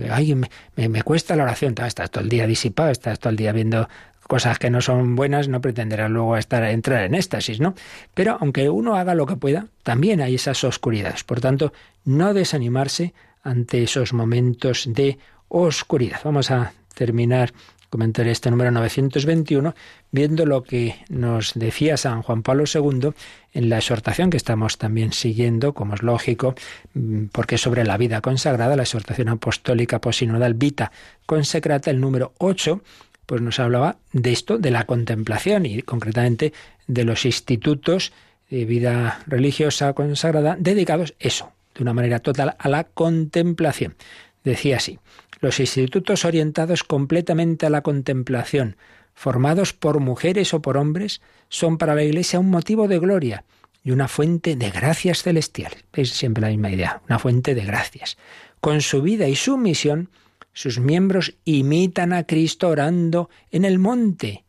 [0.09, 0.49] Ay, me,
[0.89, 3.89] me, cuesta la oración, estás todo el día disipado, estás todo el día viendo
[4.33, 7.75] cosas que no son buenas, no pretenderá luego estar, entrar en éxtasis, ¿no?
[8.15, 11.23] Pero aunque uno haga lo que pueda, también hay esas oscuridades.
[11.23, 11.75] Por tanto,
[12.07, 15.19] no desanimarse ante esos momentos de
[15.49, 16.21] oscuridad.
[16.25, 17.53] Vamos a terminar
[17.91, 19.75] comentar este número 921
[20.11, 23.11] viendo lo que nos decía San Juan Pablo II
[23.53, 26.55] en la exhortación que estamos también siguiendo, como es lógico,
[26.95, 30.91] mm, porque sobre la vida consagrada, la exhortación apostólica posinodal Vita
[31.27, 32.81] Consecrata, el número 8,
[33.27, 36.53] pues nos hablaba de esto, de la contemplación y concretamente
[36.87, 38.13] de los institutos
[38.51, 43.95] de vida religiosa consagrada dedicados, eso, de una manera total a la contemplación.
[44.45, 44.99] Decía así,
[45.41, 48.77] los institutos orientados completamente a la contemplación,
[49.15, 53.45] formados por mujeres o por hombres, son para la Iglesia un motivo de gloria
[53.85, 55.85] y una fuente de gracias celestiales.
[55.93, 58.17] Es siempre la misma idea, una fuente de gracias.
[58.61, 60.11] Con su vida y su misión,
[60.53, 64.45] sus miembros imitan a Cristo orando en el monte,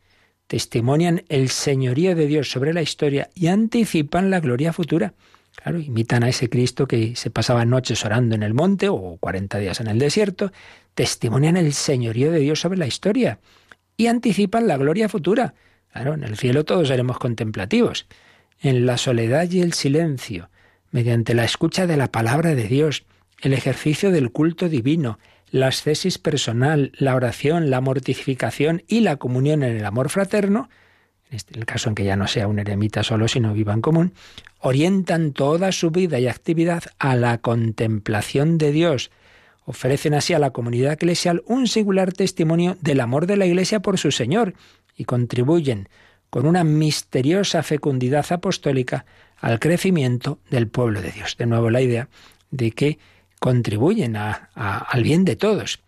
[0.46, 5.14] testimonian el señorío de Dios sobre la historia y anticipan la gloria futura.
[5.56, 9.58] Claro, imitan a ese Cristo que se pasaba noches orando en el monte o 40
[9.58, 10.52] días en el desierto,
[10.94, 13.38] testimonian el señorío de Dios sobre la historia
[13.96, 15.54] y anticipan la gloria futura.
[15.92, 18.06] Claro, en el cielo todos seremos contemplativos.
[18.60, 20.50] En la soledad y el silencio,
[20.90, 23.04] mediante la escucha de la palabra de Dios,
[23.40, 25.18] el ejercicio del culto divino,
[25.54, 30.68] la ascesis personal, la oración, la mortificación y la comunión en el amor fraterno,
[31.30, 33.80] en este, el caso en que ya no sea un eremita solo, sino viva en
[33.80, 34.14] común,
[34.58, 39.12] orientan toda su vida y actividad a la contemplación de Dios.
[39.64, 43.96] Ofrecen así a la comunidad eclesial un singular testimonio del amor de la Iglesia por
[43.96, 44.54] su Señor
[44.96, 45.88] y contribuyen
[46.30, 51.36] con una misteriosa fecundidad apostólica al crecimiento del pueblo de Dios.
[51.36, 52.08] De nuevo la idea
[52.50, 52.98] de que
[53.44, 55.80] contribuyen al bien de todos.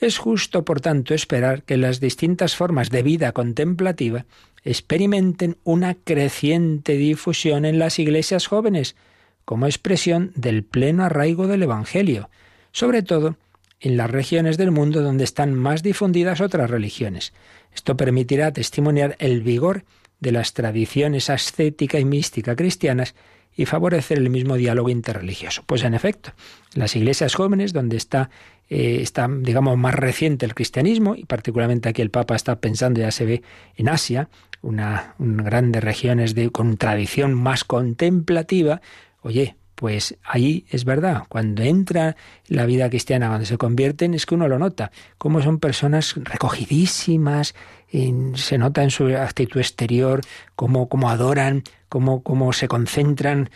[0.00, 4.24] Es justo, por tanto, esperar que las distintas formas de vida contemplativa
[4.64, 8.96] experimenten una creciente difusión en las iglesias jóvenes,
[9.44, 12.30] como expresión del pleno arraigo del Evangelio,
[12.70, 13.36] sobre todo
[13.78, 17.34] en las regiones del mundo donde están más difundidas otras religiones.
[17.74, 19.84] Esto permitirá testimoniar el vigor
[20.20, 23.14] de las tradiciones ascética y mística cristianas
[23.56, 25.62] y favorecer el mismo diálogo interreligioso.
[25.66, 26.32] Pues en efecto,
[26.74, 28.30] las iglesias jóvenes, donde está,
[28.70, 33.10] eh, está, digamos, más reciente el cristianismo, y particularmente aquí el Papa está pensando, ya
[33.10, 33.42] se ve
[33.76, 34.28] en Asia,
[34.62, 38.80] una, una grandes regiones de, con tradición más contemplativa,
[39.20, 42.14] oye, pues ahí es verdad, cuando entra
[42.46, 47.56] la vida cristiana, cuando se convierten, es que uno lo nota, como son personas recogidísimas,
[48.34, 50.20] se nota en su actitud exterior,
[50.54, 53.50] cómo, cómo adoran, cómo, cómo, se concentran,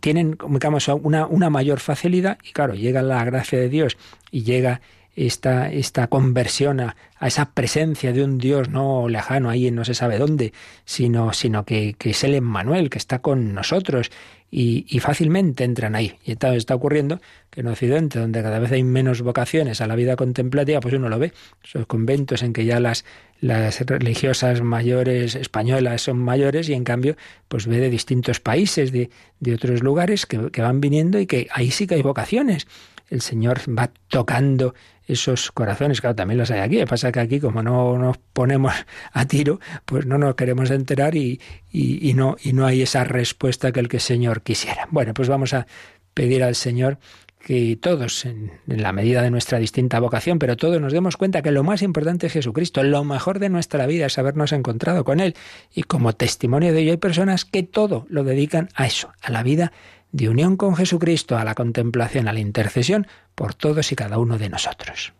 [0.00, 3.96] tienen, digamos, una, una mayor facilidad y claro, llega la gracia de Dios
[4.30, 4.82] y llega
[5.16, 10.18] esta, esta conversión a, esa presencia de un Dios no lejano ahí no se sabe
[10.18, 10.52] dónde,
[10.84, 14.10] sino, sino que, que es el Emmanuel, que está con nosotros
[14.50, 16.14] y, fácilmente entran ahí.
[16.24, 19.96] Y entonces está ocurriendo que en Occidente, donde cada vez hay menos vocaciones a la
[19.96, 21.32] vida contemplativa, pues uno lo ve.
[21.64, 23.04] Esos conventos en que ya las,
[23.40, 27.16] las religiosas mayores españolas son mayores y en cambio
[27.48, 29.10] pues ve de distintos países, de,
[29.40, 32.66] de otros lugares que, van viniendo y que ahí sí que hay vocaciones.
[33.08, 34.74] El Señor va tocando
[35.06, 36.00] esos corazones.
[36.00, 36.84] Claro, también los hay aquí.
[36.86, 38.72] Pasa que aquí, como no nos ponemos
[39.12, 43.70] a tiro, pues no nos queremos enterar y, y, no, y no hay esa respuesta
[43.70, 44.88] que el que el Señor quisiera.
[44.90, 45.68] Bueno, pues vamos a
[46.14, 46.98] pedir al Señor
[47.46, 51.52] que todos, en, la medida de nuestra distinta vocación, pero todos nos demos cuenta que
[51.52, 55.36] lo más importante es Jesucristo, lo mejor de nuestra vida es habernos encontrado con Él.
[55.72, 59.44] Y como testimonio de ello hay personas que todo lo dedican a eso, a la
[59.44, 59.70] vida
[60.10, 64.38] de unión con Jesucristo, a la contemplación, a la intercesión por todos y cada uno
[64.38, 65.12] de nosotros.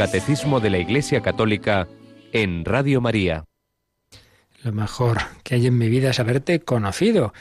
[0.00, 1.86] Catecismo de la Iglesia Católica
[2.32, 3.44] en Radio María.
[4.64, 7.34] Lo mejor que hay en mi vida es haberte conocido.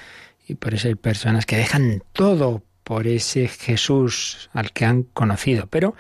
[0.45, 5.67] Y por eso hay personas que dejan todo por ese Jesús al que han conocido.
[5.67, 5.95] Pero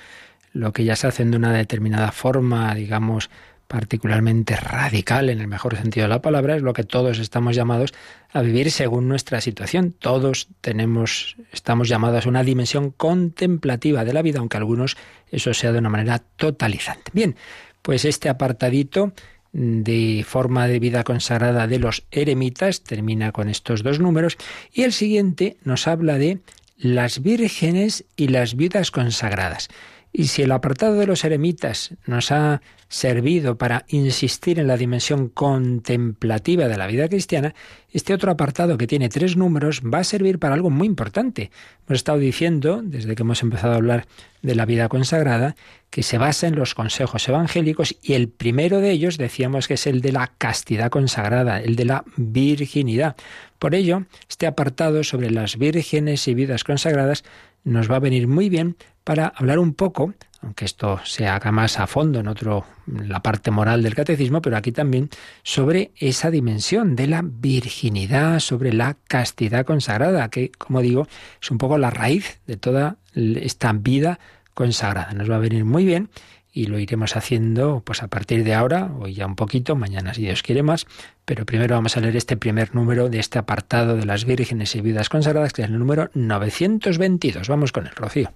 [0.51, 3.29] lo que ya se hacen de una determinada forma, digamos,
[3.69, 7.93] particularmente radical en el mejor sentido de la palabra, es lo que todos estamos llamados
[8.33, 9.91] a vivir según nuestra situación.
[9.91, 14.97] Todos tenemos, estamos llamados a una dimensión contemplativa de la vida, aunque algunos
[15.31, 17.11] eso sea de una manera totalizante.
[17.13, 17.35] Bien,
[17.83, 19.13] pues este apartadito
[19.53, 24.37] de forma de vida consagrada de los eremitas termina con estos dos números
[24.73, 26.39] y el siguiente nos habla de
[26.75, 29.69] las vírgenes y las viudas consagradas.
[30.11, 35.29] Y si el apartado de los eremitas nos ha servido para insistir en la dimensión
[35.29, 37.53] contemplativa de la vida cristiana,
[37.91, 41.51] este otro apartado que tiene tres números va a servir para algo muy importante.
[41.87, 44.07] Hemos estado diciendo, desde que hemos empezado a hablar
[44.41, 45.55] de la vida consagrada,
[45.91, 49.85] que se basa en los consejos evangélicos y el primero de ellos decíamos que es
[49.85, 53.15] el de la castidad consagrada, el de la virginidad.
[53.59, 57.23] Por ello, este apartado sobre las vírgenes y vidas consagradas
[57.63, 58.77] nos va a venir muy bien
[59.09, 63.49] para hablar un poco, aunque esto se haga más a fondo en otro la parte
[63.49, 65.09] moral del catecismo, pero aquí también
[65.41, 71.07] sobre esa dimensión de la virginidad, sobre la castidad consagrada, que como digo,
[71.41, 74.19] es un poco la raíz de toda esta vida
[74.53, 75.11] consagrada.
[75.13, 76.11] Nos va a venir muy bien
[76.53, 80.21] y lo iremos haciendo pues a partir de ahora, hoy ya un poquito, mañana si
[80.21, 80.85] Dios quiere más,
[81.25, 84.81] pero primero vamos a leer este primer número de este apartado de las vírgenes y
[84.81, 87.49] viudas consagradas, que es el número 922.
[87.49, 88.31] Vamos con el Rocío.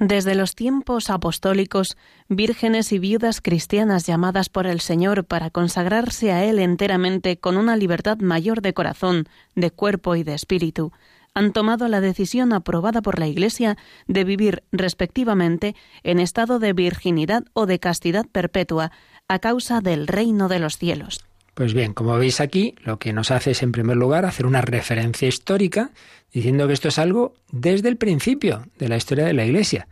[0.00, 1.96] Desde los tiempos apostólicos,
[2.28, 7.76] vírgenes y viudas cristianas llamadas por el Señor para consagrarse a Él enteramente con una
[7.76, 10.92] libertad mayor de corazón, de cuerpo y de espíritu,
[11.34, 13.76] han tomado la decisión aprobada por la Iglesia
[14.06, 15.74] de vivir respectivamente
[16.04, 18.92] en estado de virginidad o de castidad perpetua
[19.26, 21.27] a causa del reino de los cielos.
[21.58, 24.60] Pues bien, como veis aquí, lo que nos hace es en primer lugar hacer una
[24.60, 25.90] referencia histórica
[26.32, 29.88] diciendo que esto es algo desde el principio de la historia de la Iglesia.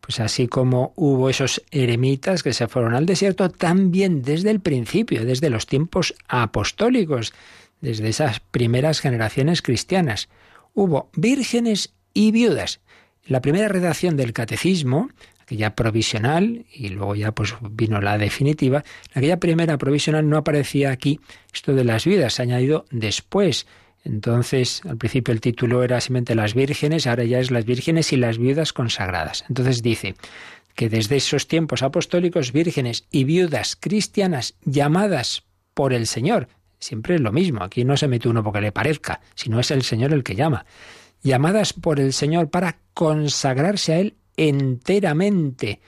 [0.00, 5.26] Pues así como hubo esos eremitas que se fueron al desierto, también desde el principio,
[5.26, 7.34] desde los tiempos apostólicos,
[7.82, 10.30] desde esas primeras generaciones cristianas
[10.72, 12.80] hubo vírgenes y viudas.
[13.26, 15.10] La primera redacción del catecismo,
[15.50, 21.18] aquella provisional, y luego ya pues vino la definitiva, aquella primera provisional no aparecía aquí
[21.52, 23.66] esto de las viudas, se ha añadido después.
[24.04, 28.16] Entonces, al principio el título era simplemente las vírgenes, ahora ya es las vírgenes y
[28.16, 29.44] las viudas consagradas.
[29.48, 30.14] Entonces dice
[30.76, 35.42] que desde esos tiempos apostólicos, vírgenes y viudas cristianas llamadas
[35.74, 36.48] por el Señor,
[36.78, 37.62] Siempre es lo mismo.
[37.62, 40.64] Aquí no se mete uno porque le parezca, sino es el Señor el que llama.
[41.22, 44.14] Llamadas por el Señor para consagrarse a Él
[44.48, 45.80] enteramente,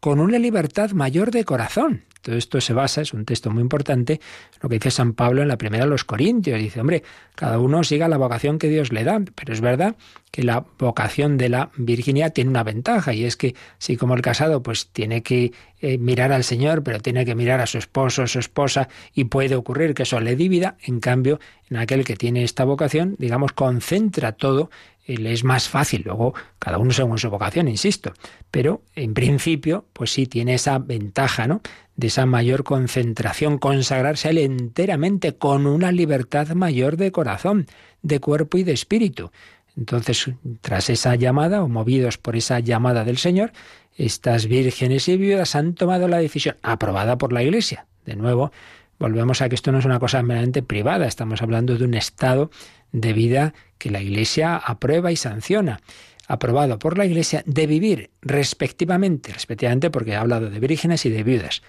[0.00, 2.04] con una libertad mayor de corazón.
[2.22, 4.20] Todo esto se basa, es un texto muy importante,
[4.60, 6.58] lo que dice San Pablo en la primera de los Corintios.
[6.58, 7.02] Dice, hombre,
[7.34, 9.96] cada uno siga la vocación que Dios le da, pero es verdad
[10.30, 14.20] que la vocación de la virginidad tiene una ventaja y es que, si como el
[14.20, 18.22] casado, pues tiene que eh, mirar al Señor, pero tiene que mirar a su esposo,
[18.22, 21.40] o su esposa, y puede ocurrir que eso le divida, en cambio,
[21.70, 24.70] en aquel que tiene esta vocación, digamos, concentra todo
[25.06, 26.02] le es más fácil.
[26.04, 28.12] Luego, cada uno según su vocación, insisto.
[28.50, 31.60] Pero, en principio, pues sí tiene esa ventaja, ¿no?
[31.96, 37.66] De esa mayor concentración, consagrarse a él enteramente con una libertad mayor de corazón,
[38.02, 39.30] de cuerpo y de espíritu.
[39.76, 40.30] Entonces,
[40.60, 43.52] tras esa llamada, o movidos por esa llamada del Señor,
[43.96, 47.86] estas vírgenes y viudas han tomado la decisión, aprobada por la Iglesia.
[48.06, 48.50] De nuevo,
[48.98, 52.50] volvemos a que esto no es una cosa meramente privada, estamos hablando de un estado
[52.92, 55.80] de vida que la Iglesia aprueba y sanciona,
[56.26, 61.22] aprobado por la Iglesia, de vivir respectivamente, respectivamente porque ha hablado de vírgenes y de
[61.22, 61.62] viudas.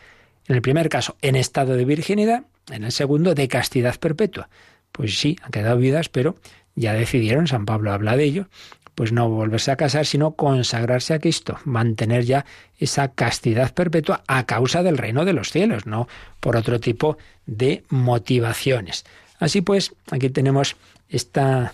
[0.47, 4.49] En el primer caso, en estado de virginidad, en el segundo, de castidad perpetua.
[4.91, 6.35] Pues sí, han quedado viudas, pero
[6.75, 8.47] ya decidieron, San Pablo habla de ello,
[8.95, 12.45] pues no volverse a casar, sino consagrarse a Cristo, mantener ya
[12.77, 16.07] esa castidad perpetua a causa del reino de los cielos, no
[16.39, 19.05] por otro tipo de motivaciones.
[19.41, 20.77] Así pues, aquí tenemos
[21.09, 21.73] esta,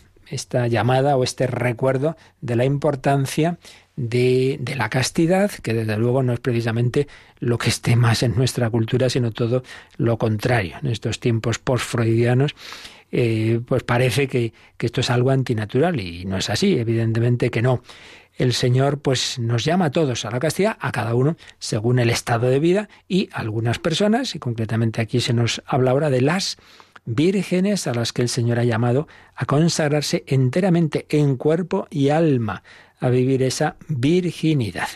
[0.70, 3.57] llamada o este recuerdo de la importancia
[3.97, 7.07] de, de, la castidad, que desde luego no es precisamente
[7.39, 9.63] lo que esté más en nuestra cultura, sino todo
[9.97, 10.78] lo contrario.
[10.82, 12.55] En estos tiempos post-freudianos,
[13.11, 17.61] eh, pues parece que, que esto es algo antinatural y no es así, evidentemente que
[17.61, 17.84] no.
[18.38, 22.09] El Señor pues nos llama a todos a la castidad, a cada uno según el
[22.11, 26.57] estado de vida y algunas personas, y concretamente aquí se nos habla ahora de las
[27.08, 32.64] vírgenes a las que el Señor ha llamado a consagrarse enteramente en cuerpo y alma,
[32.99, 34.89] a vivir esa virginidad.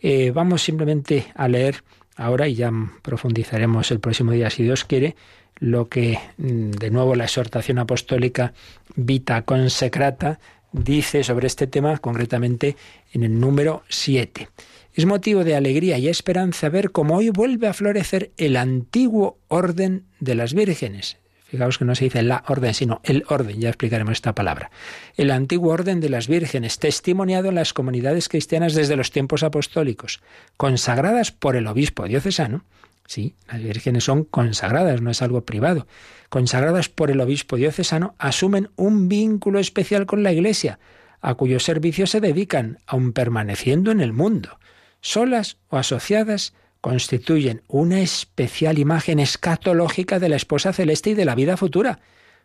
[0.00, 1.82] Eh, vamos simplemente a leer
[2.14, 2.70] ahora, y ya
[3.02, 5.16] profundizaremos el próximo día si Dios quiere,
[5.58, 8.52] lo que mm, de nuevo la exhortación apostólica
[8.94, 10.38] Vita Consecrata
[10.72, 12.76] dice sobre este tema, concretamente
[13.12, 14.48] en el número 7.
[14.92, 20.04] Es motivo de alegría y esperanza ver cómo hoy vuelve a florecer el antiguo orden
[20.20, 21.16] de las vírgenes,
[21.48, 24.70] Fijaos que no se dice la orden, sino el orden, ya explicaremos esta palabra.
[25.16, 30.20] El antiguo orden de las vírgenes, testimoniado en las comunidades cristianas desde los tiempos apostólicos,
[30.56, 32.64] consagradas por el obispo diocesano.
[33.06, 35.86] Sí, las vírgenes son consagradas, no es algo privado.
[36.30, 40.80] Consagradas por el obispo diocesano, asumen un vínculo especial con la Iglesia,
[41.20, 44.58] a cuyo servicio se dedican, aun permaneciendo en el mundo,
[45.00, 51.34] solas o asociadas constituyen una especial imagen escatológica de la esposa celeste y de la
[51.34, 52.00] vida futura,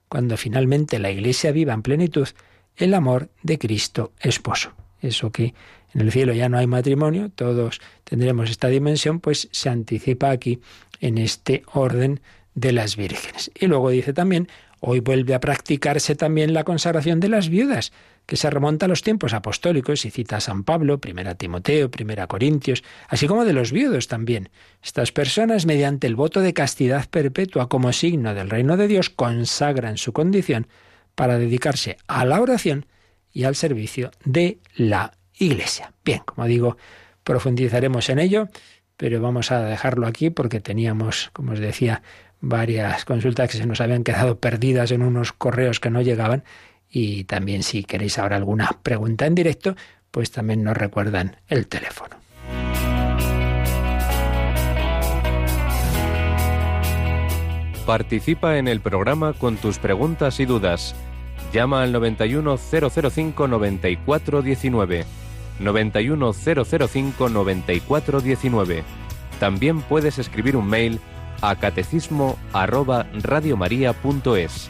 [0.09, 2.27] cuando finalmente la Iglesia viva en plenitud
[2.75, 4.73] el amor de Cristo esposo.
[5.01, 5.53] Eso que
[5.93, 10.61] en el cielo ya no hay matrimonio, todos tendremos esta dimensión, pues se anticipa aquí
[10.99, 12.21] en este orden
[12.55, 13.51] de las vírgenes.
[13.55, 14.47] Y luego dice también,
[14.79, 17.91] hoy vuelve a practicarse también la consagración de las viudas,
[18.25, 22.27] que se remonta a los tiempos apostólicos y cita a San Pablo, primera Timoteo, primera
[22.27, 24.49] Corintios, así como de los viudos también.
[24.81, 29.97] Estas personas, mediante el voto de castidad perpetua como signo del reino de Dios, consagran
[29.97, 30.67] su condición
[31.15, 32.85] para dedicarse a la oración
[33.33, 35.93] y al servicio de la Iglesia.
[36.05, 36.77] Bien, como digo,
[37.23, 38.49] profundizaremos en ello,
[38.97, 42.03] pero vamos a dejarlo aquí porque teníamos, como os decía,
[42.39, 46.43] varias consultas que se nos habían quedado perdidas en unos correos que no llegaban
[46.91, 49.75] y también si queréis ahora alguna pregunta en directo,
[50.11, 52.17] pues también nos recuerdan el teléfono.
[57.85, 60.95] Participa en el programa con tus preguntas y dudas.
[61.51, 65.05] Llama al 91005 9419.
[65.59, 68.83] 91005 9419.
[69.39, 70.99] También puedes escribir un mail
[71.41, 74.69] a catecismo arroba radiomaria.es.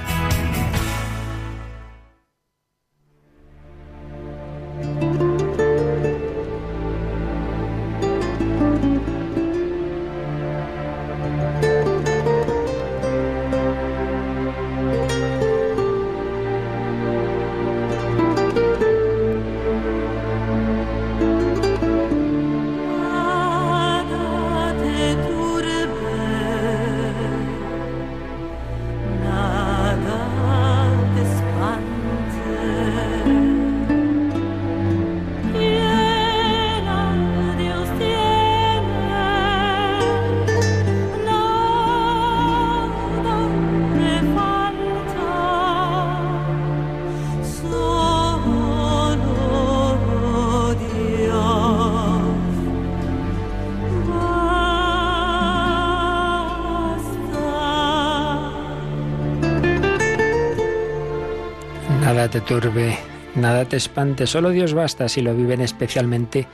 [62.31, 62.97] te turbe,
[63.35, 66.47] nada te espante, solo Dios basta si lo viven especialmente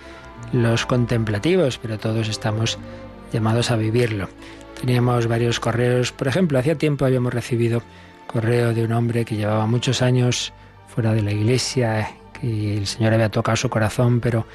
[0.51, 2.79] los contemplativos, pero todos estamos
[3.31, 4.27] llamados a vivirlo.
[4.81, 7.83] Teníamos varios correos, por ejemplo, hacía tiempo habíamos recibido
[8.25, 10.51] correo de un hombre que llevaba muchos años
[10.87, 12.09] fuera de la iglesia,
[12.41, 14.47] que el Señor había tocado su corazón, pero,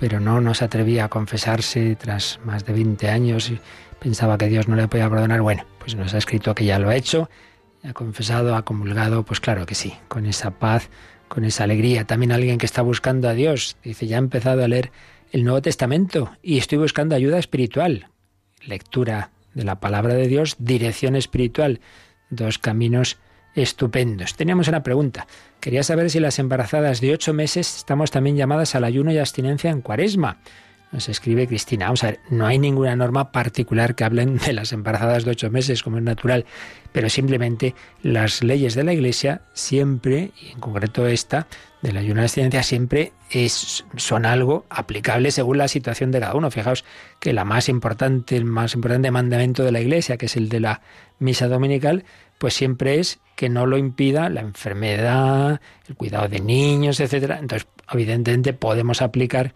[0.00, 3.60] pero no nos atrevía a confesarse tras más de 20 años y
[4.00, 5.42] pensaba que Dios no le podía perdonar.
[5.42, 7.30] Bueno, pues nos ha escrito que ya lo ha hecho
[7.86, 10.88] ha confesado, ha comulgado, pues claro que sí, con esa paz,
[11.28, 12.04] con esa alegría.
[12.04, 14.90] También alguien que está buscando a Dios, dice, ya he empezado a leer
[15.32, 18.08] el Nuevo Testamento y estoy buscando ayuda espiritual.
[18.64, 21.80] Lectura de la palabra de Dios, dirección espiritual,
[22.30, 23.18] dos caminos
[23.54, 24.34] estupendos.
[24.36, 25.26] Teníamos una pregunta.
[25.60, 29.70] Quería saber si las embarazadas de ocho meses estamos también llamadas al ayuno y abstinencia
[29.70, 30.40] en cuaresma.
[30.92, 31.86] Nos escribe Cristina.
[31.86, 35.50] Vamos a ver, no hay ninguna norma particular que hablen de las embarazadas de ocho
[35.50, 36.46] meses, como es natural,
[36.92, 41.48] pero simplemente las leyes de la Iglesia siempre, y en concreto esta,
[41.82, 46.34] de la ayuno de ciencia, siempre es, son algo aplicable según la situación de cada
[46.34, 46.50] uno.
[46.50, 46.84] Fijaos
[47.18, 50.60] que la más importante, el más importante mandamiento de la Iglesia, que es el de
[50.60, 50.82] la
[51.18, 52.04] misa dominical,
[52.38, 57.38] pues siempre es que no lo impida la enfermedad, el cuidado de niños, etcétera.
[57.38, 59.52] Entonces, evidentemente podemos aplicar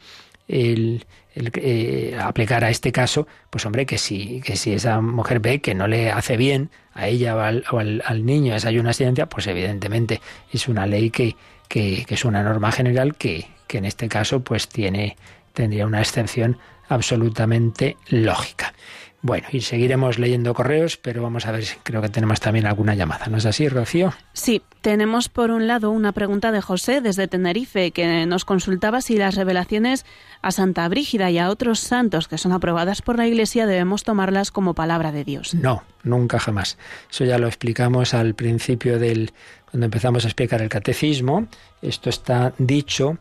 [0.50, 5.60] el, eh, aplicar a este caso, pues hombre, que si, que si esa mujer ve
[5.60, 10.20] que no le hace bien a ella o al, niño esa ayuno asistencia, pues evidentemente
[10.52, 11.36] es una ley que,
[11.68, 15.16] que, que, es una norma general que, que en este caso pues tiene,
[15.54, 18.74] tendría una excepción absolutamente lógica.
[19.22, 22.94] Bueno, y seguiremos leyendo correos, pero vamos a ver si creo que tenemos también alguna
[22.94, 23.26] llamada.
[23.26, 24.14] ¿No es así, Rocío?
[24.32, 29.18] Sí, tenemos por un lado una pregunta de José desde Tenerife que nos consultaba si
[29.18, 30.06] las revelaciones
[30.40, 34.50] a Santa Brígida y a otros santos que son aprobadas por la Iglesia debemos tomarlas
[34.50, 35.54] como palabra de Dios.
[35.54, 36.78] No, nunca jamás.
[37.10, 39.32] Eso ya lo explicamos al principio del
[39.70, 41.46] cuando empezamos a explicar el catecismo.
[41.82, 43.18] Esto está dicho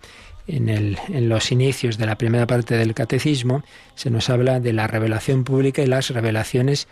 [0.55, 3.63] en, los inicios de la primera parte del catecismo,
[3.95, 6.87] se nos habla de la revelación pública y las revelaciones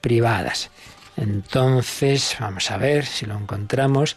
[0.00, 0.70] privadas.
[1.16, 4.16] Entonces, vamos a ver si lo encontramos.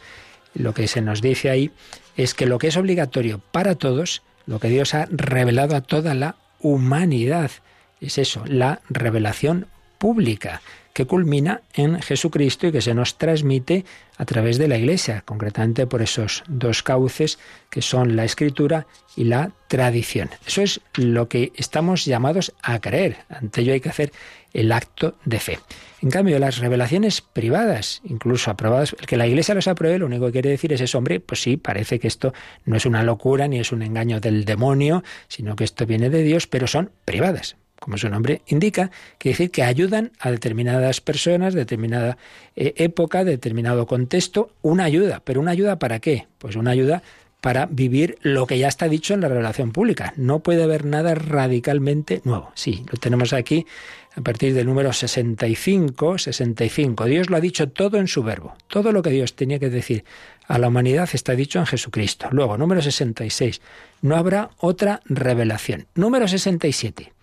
[0.54, 1.72] Lo que se nos dice ahí
[2.16, 6.14] es que lo que es obligatorio para todos, lo que Dios ha revelado a toda
[6.14, 7.52] la humanidad,
[8.00, 9.68] es eso, la revelación
[9.98, 10.62] pública
[10.96, 13.84] que culmina en Jesucristo y que se nos transmite
[14.18, 17.38] a través de la Iglesia, concretamente por esos dos cauces
[17.70, 18.88] que son la Escritura
[19.18, 20.30] y la tradición.
[20.48, 23.18] Eso es lo que estamos llamados a creer.
[23.28, 24.14] Ante ello hay que hacer
[24.54, 25.60] el acto de fe.
[26.02, 30.28] En cambio, las revelaciones privadas, incluso aprobadas, el que la Iglesia los apruebe, lo único
[30.28, 32.34] que quiere decir es eso, hombre, pues sí, parece que esto
[32.64, 36.24] no es una locura ni es un engaño del demonio, sino que esto viene de
[36.24, 41.54] Dios, pero son privadas como su nombre indica, quiere decir que ayudan a determinadas personas,
[41.54, 42.18] determinada
[42.56, 45.22] eh, época, determinado contexto, una ayuda.
[45.24, 46.26] ¿Pero una ayuda para qué?
[46.40, 47.04] Pues una ayuda
[47.42, 50.16] para vivir lo que ya está dicho en la revelación pública.
[50.18, 52.52] No puede haber nada radicalmente nuevo.
[52.56, 53.68] Sí, lo tenemos aquí
[54.16, 57.06] a partir del número 65, 65.
[57.06, 58.56] Dios lo ha dicho todo en su verbo.
[58.68, 60.06] Todo lo que Dios tenía que decir
[60.48, 62.30] a la humanidad está dicho en Jesucristo.
[62.32, 63.62] Luego, número 66.
[64.02, 65.86] No habrá otra revelación.
[65.94, 67.14] Número 67.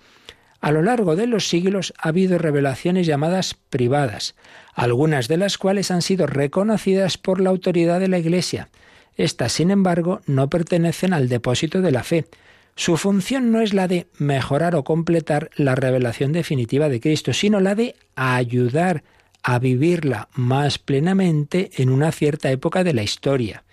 [0.63, 4.35] A lo largo de los siglos ha habido revelaciones llamadas privadas,
[4.73, 8.71] algunas de las cuales han sido reconocidas por la autoridad de la Iglesia.
[9.17, 12.27] Estas, sin embargo, no pertenecen al depósito de la fe,
[12.75, 17.61] su función no es la de mejorar o completar la revelación definitiva de Cristo, sino
[17.61, 19.05] la de ayudar
[19.43, 23.65] a vivirla más plenamente en una cierta época de la historia.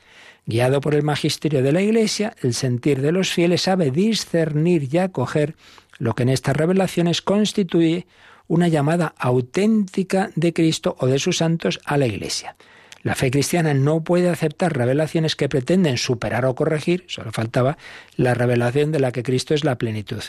[0.45, 4.97] Guiado por el magisterio de la Iglesia, el sentir de los fieles sabe discernir y
[4.97, 5.55] acoger
[5.99, 8.07] lo que en estas revelaciones constituye
[8.47, 12.55] una llamada auténtica de Cristo o de sus santos a la Iglesia.
[13.03, 17.77] La fe cristiana no puede aceptar revelaciones que pretenden superar o corregir, solo faltaba
[18.15, 20.23] la revelación de la que Cristo es la plenitud.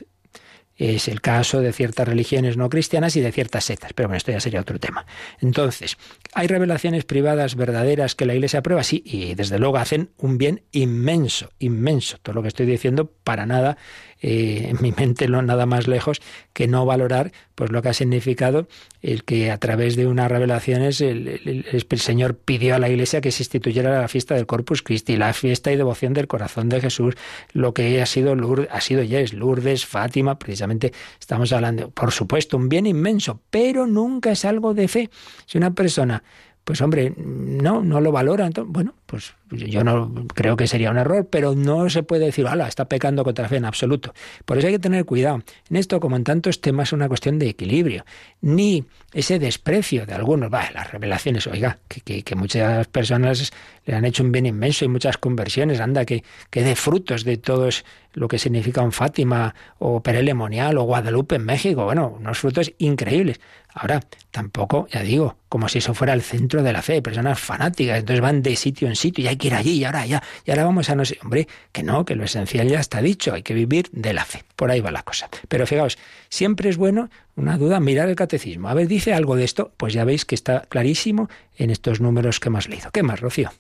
[0.77, 4.33] Es el caso de ciertas religiones no cristianas y de ciertas sectas, pero bueno, esto
[4.33, 5.05] ya sería otro tema.
[5.41, 5.99] Entonces,
[6.33, 8.83] ¿hay revelaciones privadas verdaderas que la Iglesia aprueba?
[8.83, 12.17] Sí, y desde luego hacen un bien inmenso, inmenso.
[12.23, 13.77] Todo lo que estoy diciendo para nada
[14.23, 16.21] eh, en mi mente no nada más lejos
[16.53, 18.69] que no valorar pues lo que ha significado
[19.03, 23.43] el que a través de unas revelaciones el, Señor pidió a la Iglesia que se
[23.43, 27.15] instituyera la fiesta del Corpus Christi, la fiesta y devoción del corazón de Jesús,
[27.53, 32.13] lo que ha sido Lourdes, ha sido ya es Lourdes, Fátima, precisamente estamos hablando, por
[32.13, 35.11] supuesto, un bien inmenso, pero nunca es algo de fe.
[35.47, 36.23] Si una persona
[36.65, 38.47] pues hombre, no, no lo valora.
[38.47, 42.47] Entonces, bueno, pues yo no creo que sería un error, pero no se puede decir,
[42.47, 44.15] hala, está pecando contra la fe en absoluto.
[44.45, 45.43] Por eso hay que tener cuidado.
[45.69, 48.05] En esto, como en tantos temas, es una cuestión de equilibrio.
[48.41, 53.53] Ni ese desprecio de algunos, las revelaciones, oiga, que, que, muchas personas
[53.85, 57.37] le han hecho un bien inmenso y muchas conversiones, anda, que, que de frutos de
[57.37, 57.69] todo
[58.15, 61.85] lo que significa un Fátima o Perelemonial o Guadalupe en México.
[61.85, 63.41] Bueno, unos frutos increíbles.
[63.73, 64.01] Ahora,
[64.31, 68.21] tampoco, ya digo, como si eso fuera el centro de la fe, personas fanáticas, entonces
[68.21, 70.65] van de sitio en sitio y hay que ir allí y ahora ya, y ahora
[70.65, 73.55] vamos a no sé, hombre, que no, que lo esencial ya está dicho, hay que
[73.55, 74.45] vivir de la fe.
[74.57, 75.29] Por ahí va la cosa.
[75.49, 75.99] Pero fijaos,
[76.29, 78.69] siempre es bueno, una duda, mirar el catecismo.
[78.69, 82.41] A ver, dice algo de esto, pues ya veis que está clarísimo en estos números
[82.41, 82.91] que hemos leído.
[82.93, 83.51] ¿Qué más, Rocío?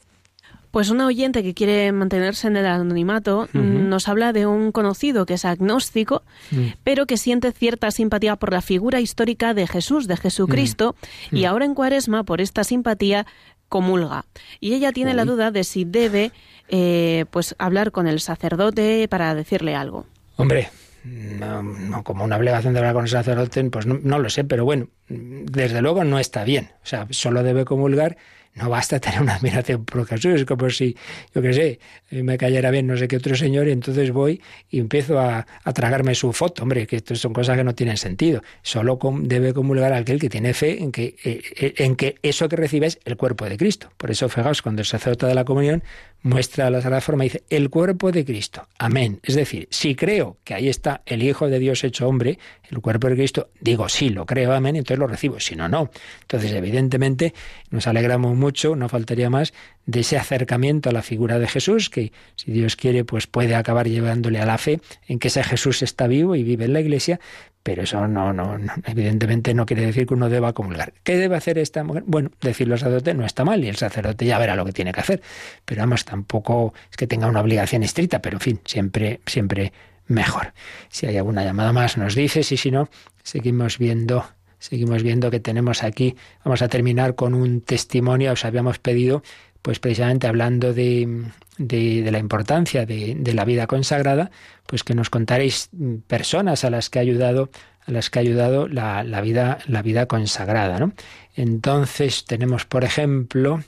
[0.70, 5.34] Pues una oyente que quiere mantenerse en el anonimato nos habla de un conocido que
[5.34, 6.22] es agnóstico,
[6.52, 6.66] mm.
[6.84, 10.94] pero que siente cierta simpatía por la figura histórica de Jesús, de Jesucristo,
[11.32, 11.36] mm.
[11.36, 11.44] y mm.
[11.46, 13.26] ahora en Cuaresma, por esta simpatía,
[13.70, 14.26] comulga.
[14.60, 16.32] Y ella tiene la duda de si debe
[16.68, 20.04] eh, pues hablar con el sacerdote para decirle algo.
[20.36, 20.68] Hombre,
[21.04, 24.88] no, como una obligación de hablar con el sacerdote, pues no, lo sé, pero bueno,
[25.08, 26.72] desde luego no está bien.
[26.82, 28.18] O sea, solo debe comulgar
[28.54, 30.96] no basta tener una admiración por Jesús, es como si,
[31.34, 31.80] yo qué sé,
[32.10, 34.40] me cayera bien no sé qué otro señor y entonces voy
[34.70, 36.62] y empiezo a, tragarme su foto.
[36.62, 38.42] Hombre, que esto son cosas que no tienen sentido.
[38.62, 42.56] Solo debe comulgar aquel que tiene fe en que, eh, eh, en que eso que
[42.56, 43.90] recibe es el cuerpo de Cristo.
[43.96, 45.82] Por eso, fijaos, cuando el sacerdote de la comunión
[46.22, 48.66] muestra la Sagrada Forma dice, el cuerpo de Cristo.
[48.78, 49.20] Amén.
[49.22, 52.38] Es decir, si creo que ahí está el Hijo de Dios hecho hombre,
[52.70, 55.40] el cuerpo de Cristo, digo sí, lo creo, amén, entonces lo recibo.
[55.40, 55.90] Si no, no.
[56.22, 57.34] Entonces, evidentemente,
[57.70, 59.52] nos alegramos mucho, no faltaría más,
[59.86, 63.88] de ese acercamiento a la figura de Jesús, que si Dios quiere, pues puede acabar
[63.88, 67.18] llevándole a la fe en que ese Jesús está vivo y vive en la iglesia,
[67.62, 70.94] pero eso no, no, evidentemente no quiere decir que uno deba comulgar.
[71.02, 72.04] ¿Qué debe hacer esta mujer?
[72.06, 74.92] Bueno, decirlo al sacerdote no está mal y el sacerdote ya verá lo que tiene
[74.92, 75.22] que hacer.
[75.64, 79.72] Pero vamos, tampoco es que tenga una obligación estricta, pero en fin, siempre, siempre
[80.06, 80.54] mejor.
[80.88, 82.88] Si hay alguna llamada más, nos dices y si no,
[83.22, 84.24] seguimos viendo.
[84.58, 89.22] Seguimos viendo que tenemos aquí, vamos a terminar con un testimonio, os habíamos pedido
[89.62, 91.24] pues precisamente hablando de,
[91.58, 94.30] de, la importancia de, la vida consagrada,
[94.66, 95.70] pues que nos contaréis
[96.06, 97.50] personas a las que ha ayudado,
[97.86, 100.92] a las que ha ayudado la, la vida, la vida consagrada, ¿no?
[101.36, 103.62] Entonces tenemos, por ejemplo,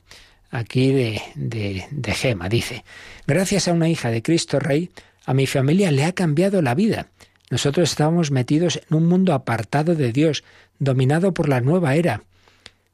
[0.51, 2.85] aquí de, de, de Gema, dice,
[3.27, 4.91] gracias a una hija de Cristo Rey,
[5.25, 7.09] a mi familia le ha cambiado la vida.
[7.51, 10.43] Nosotros estábamos metidos en un mundo apartado de Dios,
[10.79, 12.23] dominado por la nueva era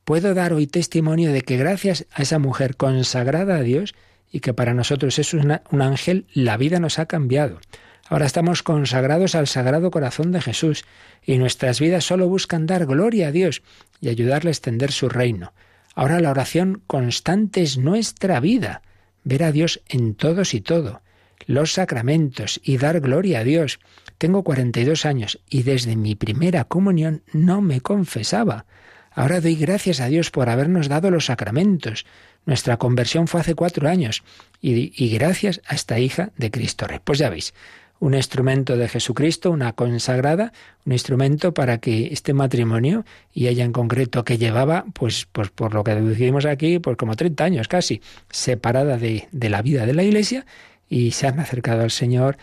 [0.08, 3.94] puedo dar hoy testimonio de que gracias a esa mujer consagrada a Dios
[4.32, 7.60] y que para nosotros es un ángel, la vida nos ha cambiado.
[8.08, 10.86] Ahora estamos consagrados al Sagrado Corazón de Jesús
[11.22, 13.62] y nuestras vidas solo buscan dar gloria a Dios
[14.00, 15.52] y ayudarle a extender su reino.
[15.94, 18.80] Ahora la oración constante es nuestra vida,
[19.24, 21.02] ver a Dios en todos y todo,
[21.44, 23.78] los sacramentos y dar gloria a Dios.
[24.16, 28.64] Tengo 42 años y desde mi primera comunión no me confesaba.
[29.18, 32.06] Ahora doy gracias a Dios por habernos dado los sacramentos.
[32.46, 34.22] Nuestra conversión fue hace cuatro años
[34.62, 37.00] y, gracias a esta hija de Cristo Rey.
[37.02, 37.52] Pues ya veis,
[37.98, 40.52] un instrumento de Jesucristo, una consagrada,
[40.86, 43.04] un instrumento para que este matrimonio,
[43.34, 47.16] y ella en concreto que llevaba, pues, pues por lo que deducimos aquí, pues como
[47.16, 48.00] 30 años casi,
[48.30, 50.46] separada de, de la vida de la Iglesia,
[50.88, 52.38] y se han acercado al Señor,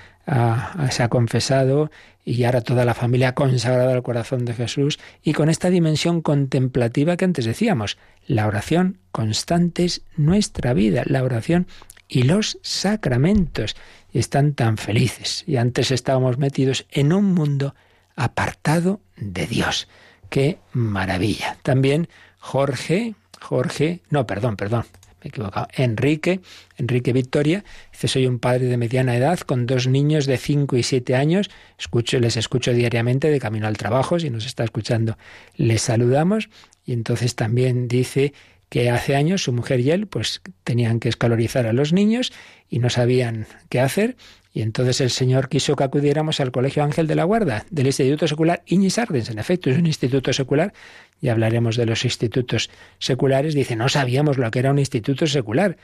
[0.89, 1.91] se ha confesado
[2.23, 7.17] y ahora toda la familia consagrada al corazón de Jesús y con esta dimensión contemplativa
[7.17, 11.67] que antes decíamos, la oración constante es nuestra vida, la oración
[12.07, 13.75] y los sacramentos
[14.13, 15.43] están tan felices.
[15.47, 17.75] Y antes estábamos metidos en un mundo
[18.15, 19.87] apartado de Dios.
[20.29, 21.57] ¡Qué maravilla!
[21.61, 22.07] También
[22.39, 24.85] Jorge, Jorge, no, perdón, perdón,
[25.27, 25.67] equivocado.
[25.75, 26.41] Enrique,
[26.77, 30.83] Enrique Victoria, dice, soy un padre de mediana edad con dos niños de 5 y
[30.83, 31.49] 7 años.
[31.77, 35.17] Escucho, les escucho diariamente de camino al trabajo, si nos está escuchando,
[35.55, 36.49] les saludamos.
[36.85, 38.33] Y entonces también dice
[38.69, 42.33] que hace años su mujer y él pues tenían que escalorizar a los niños
[42.69, 44.17] y no sabían qué hacer
[44.55, 48.25] y entonces el Señor quiso que acudiéramos al Colegio Ángel de la Guarda del Instituto
[48.25, 49.29] Secular Iñis Ardens.
[49.29, 50.71] En efecto, es un instituto secular
[51.19, 53.53] y hablaremos de los institutos seculares.
[53.53, 55.75] Dice, no sabíamos lo que era un instituto secular,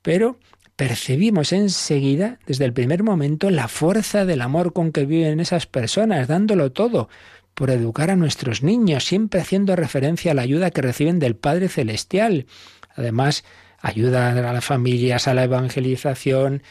[0.00, 0.38] pero
[0.76, 6.28] percibimos enseguida, desde el primer momento, la fuerza del amor con que viven esas personas,
[6.28, 7.08] dándolo todo
[7.54, 11.68] por educar a nuestros niños, siempre haciendo referencia a la ayuda que reciben del Padre
[11.68, 12.46] Celestial.
[12.94, 13.42] Además,
[13.80, 16.62] ayuda a las familias, a la evangelización,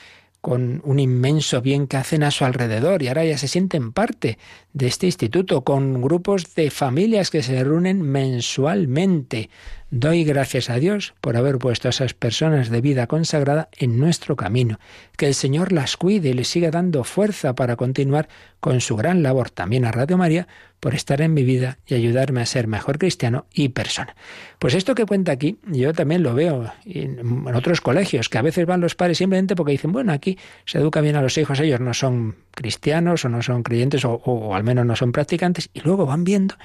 [0.42, 4.38] con un inmenso bien que hacen a su alrededor y ahora ya se sienten parte
[4.74, 9.50] de este instituto con grupos de familias que se reúnen mensualmente.
[9.92, 14.36] Doy gracias a Dios por haber puesto a esas personas de vida consagrada en nuestro
[14.36, 14.80] camino.
[15.18, 18.30] Que el Señor las cuide y les siga dando fuerza para continuar
[18.60, 19.50] con su gran labor.
[19.50, 20.48] También a Radio María
[20.80, 24.16] por estar en mi vida y ayudarme a ser mejor cristiano y persona.
[24.60, 28.68] Pues esto que cuenta aquí, yo también lo veo en, otros colegios, que a veces
[28.68, 31.80] van los padres simplemente porque dicen, bueno, aquí se educa bien a los hijos, ellos
[31.80, 35.82] no son cristianos o no son creyentes o, o al menos no son practicantes, y
[35.82, 36.56] luego van viendo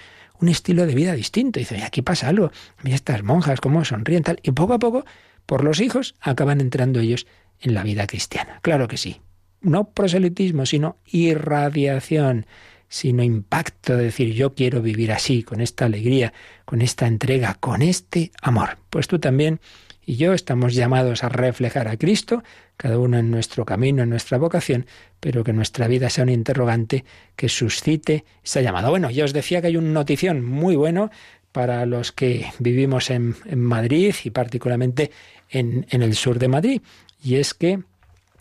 [0.40, 1.58] un estilo de vida distinto.
[1.58, 2.50] dice, aquí pasa algo,
[2.82, 4.40] mira estas monjas cómo sonríen tal.
[4.42, 5.04] Y poco a poco,
[5.46, 7.26] por los hijos, acaban entrando ellos
[7.60, 8.60] en la vida cristiana.
[8.62, 9.20] Claro que sí.
[9.60, 12.46] No proselitismo, sino irradiación,
[12.88, 16.32] sino impacto de decir yo quiero vivir así, con esta alegría,
[16.64, 18.78] con esta entrega, con este amor.
[18.90, 19.60] Pues tú también
[20.06, 22.42] y yo estamos llamados a reflejar a Cristo,
[22.76, 24.86] cada uno en nuestro camino, en nuestra vocación,
[25.20, 27.04] pero que nuestra vida sea un interrogante
[27.36, 28.90] que suscite esa llamada.
[28.90, 31.10] Bueno, ya os decía que hay una notición muy bueno
[31.52, 35.10] para los que vivimos en, Madrid y particularmente
[35.50, 36.82] en, en el sur de Madrid,
[37.22, 37.78] y es que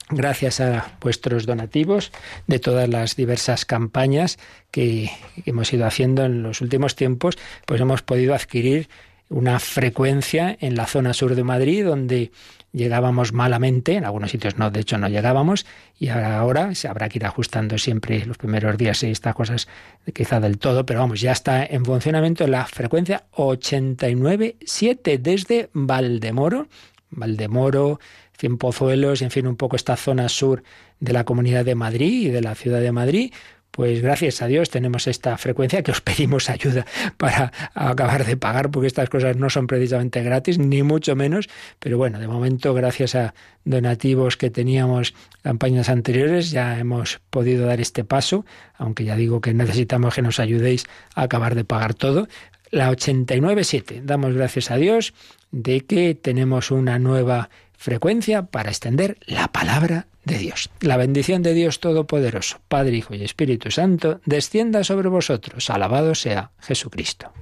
[0.09, 2.11] gracias a vuestros donativos
[2.47, 4.37] de todas las diversas campañas
[4.71, 5.11] que,
[5.45, 8.89] hemos ido haciendo en los últimos tiempos, pues hemos podido adquirir
[9.29, 12.31] una frecuencia en la zona sur de Madrid donde
[12.73, 15.65] llegábamos malamente, en algunos sitios no, de hecho no llegábamos,
[15.99, 19.67] y ahora se habrá que ir ajustando siempre los primeros días y estas cosas
[20.13, 26.67] quizá del todo, pero vamos, ya está en funcionamiento la frecuencia 89.7 desde Valdemoro,
[27.11, 27.99] Valdemoro,
[28.37, 30.63] Cien Pozuelos, en fin, un poco esta zona sur
[30.99, 33.31] de la Comunidad de Madrid y de la ciudad de Madrid,
[33.75, 36.85] pues gracias a Dios tenemos esta frecuencia que os pedimos ayuda
[37.17, 41.49] para acabar de pagar, porque estas cosas no son precisamente gratis, ni mucho menos,
[41.79, 43.33] pero bueno, de momento gracias a
[43.65, 48.45] donativos que teníamos campañas anteriores ya hemos podido dar este paso,
[48.75, 52.27] aunque ya digo que necesitamos que nos ayudéis a acabar de pagar todo.
[52.69, 55.15] La 897, damos gracias a Dios
[55.49, 57.49] de que tenemos una nueva
[57.83, 60.69] frecuencia para extender la palabra de Dios.
[60.79, 65.69] La bendición de Dios Todopoderoso, Padre, Hijo y Espíritu Santo, descienda sobre vosotros.
[65.69, 67.33] Alabado sea Jesucristo.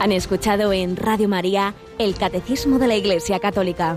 [0.00, 3.96] Han escuchado en Radio María el Catecismo de la Iglesia Católica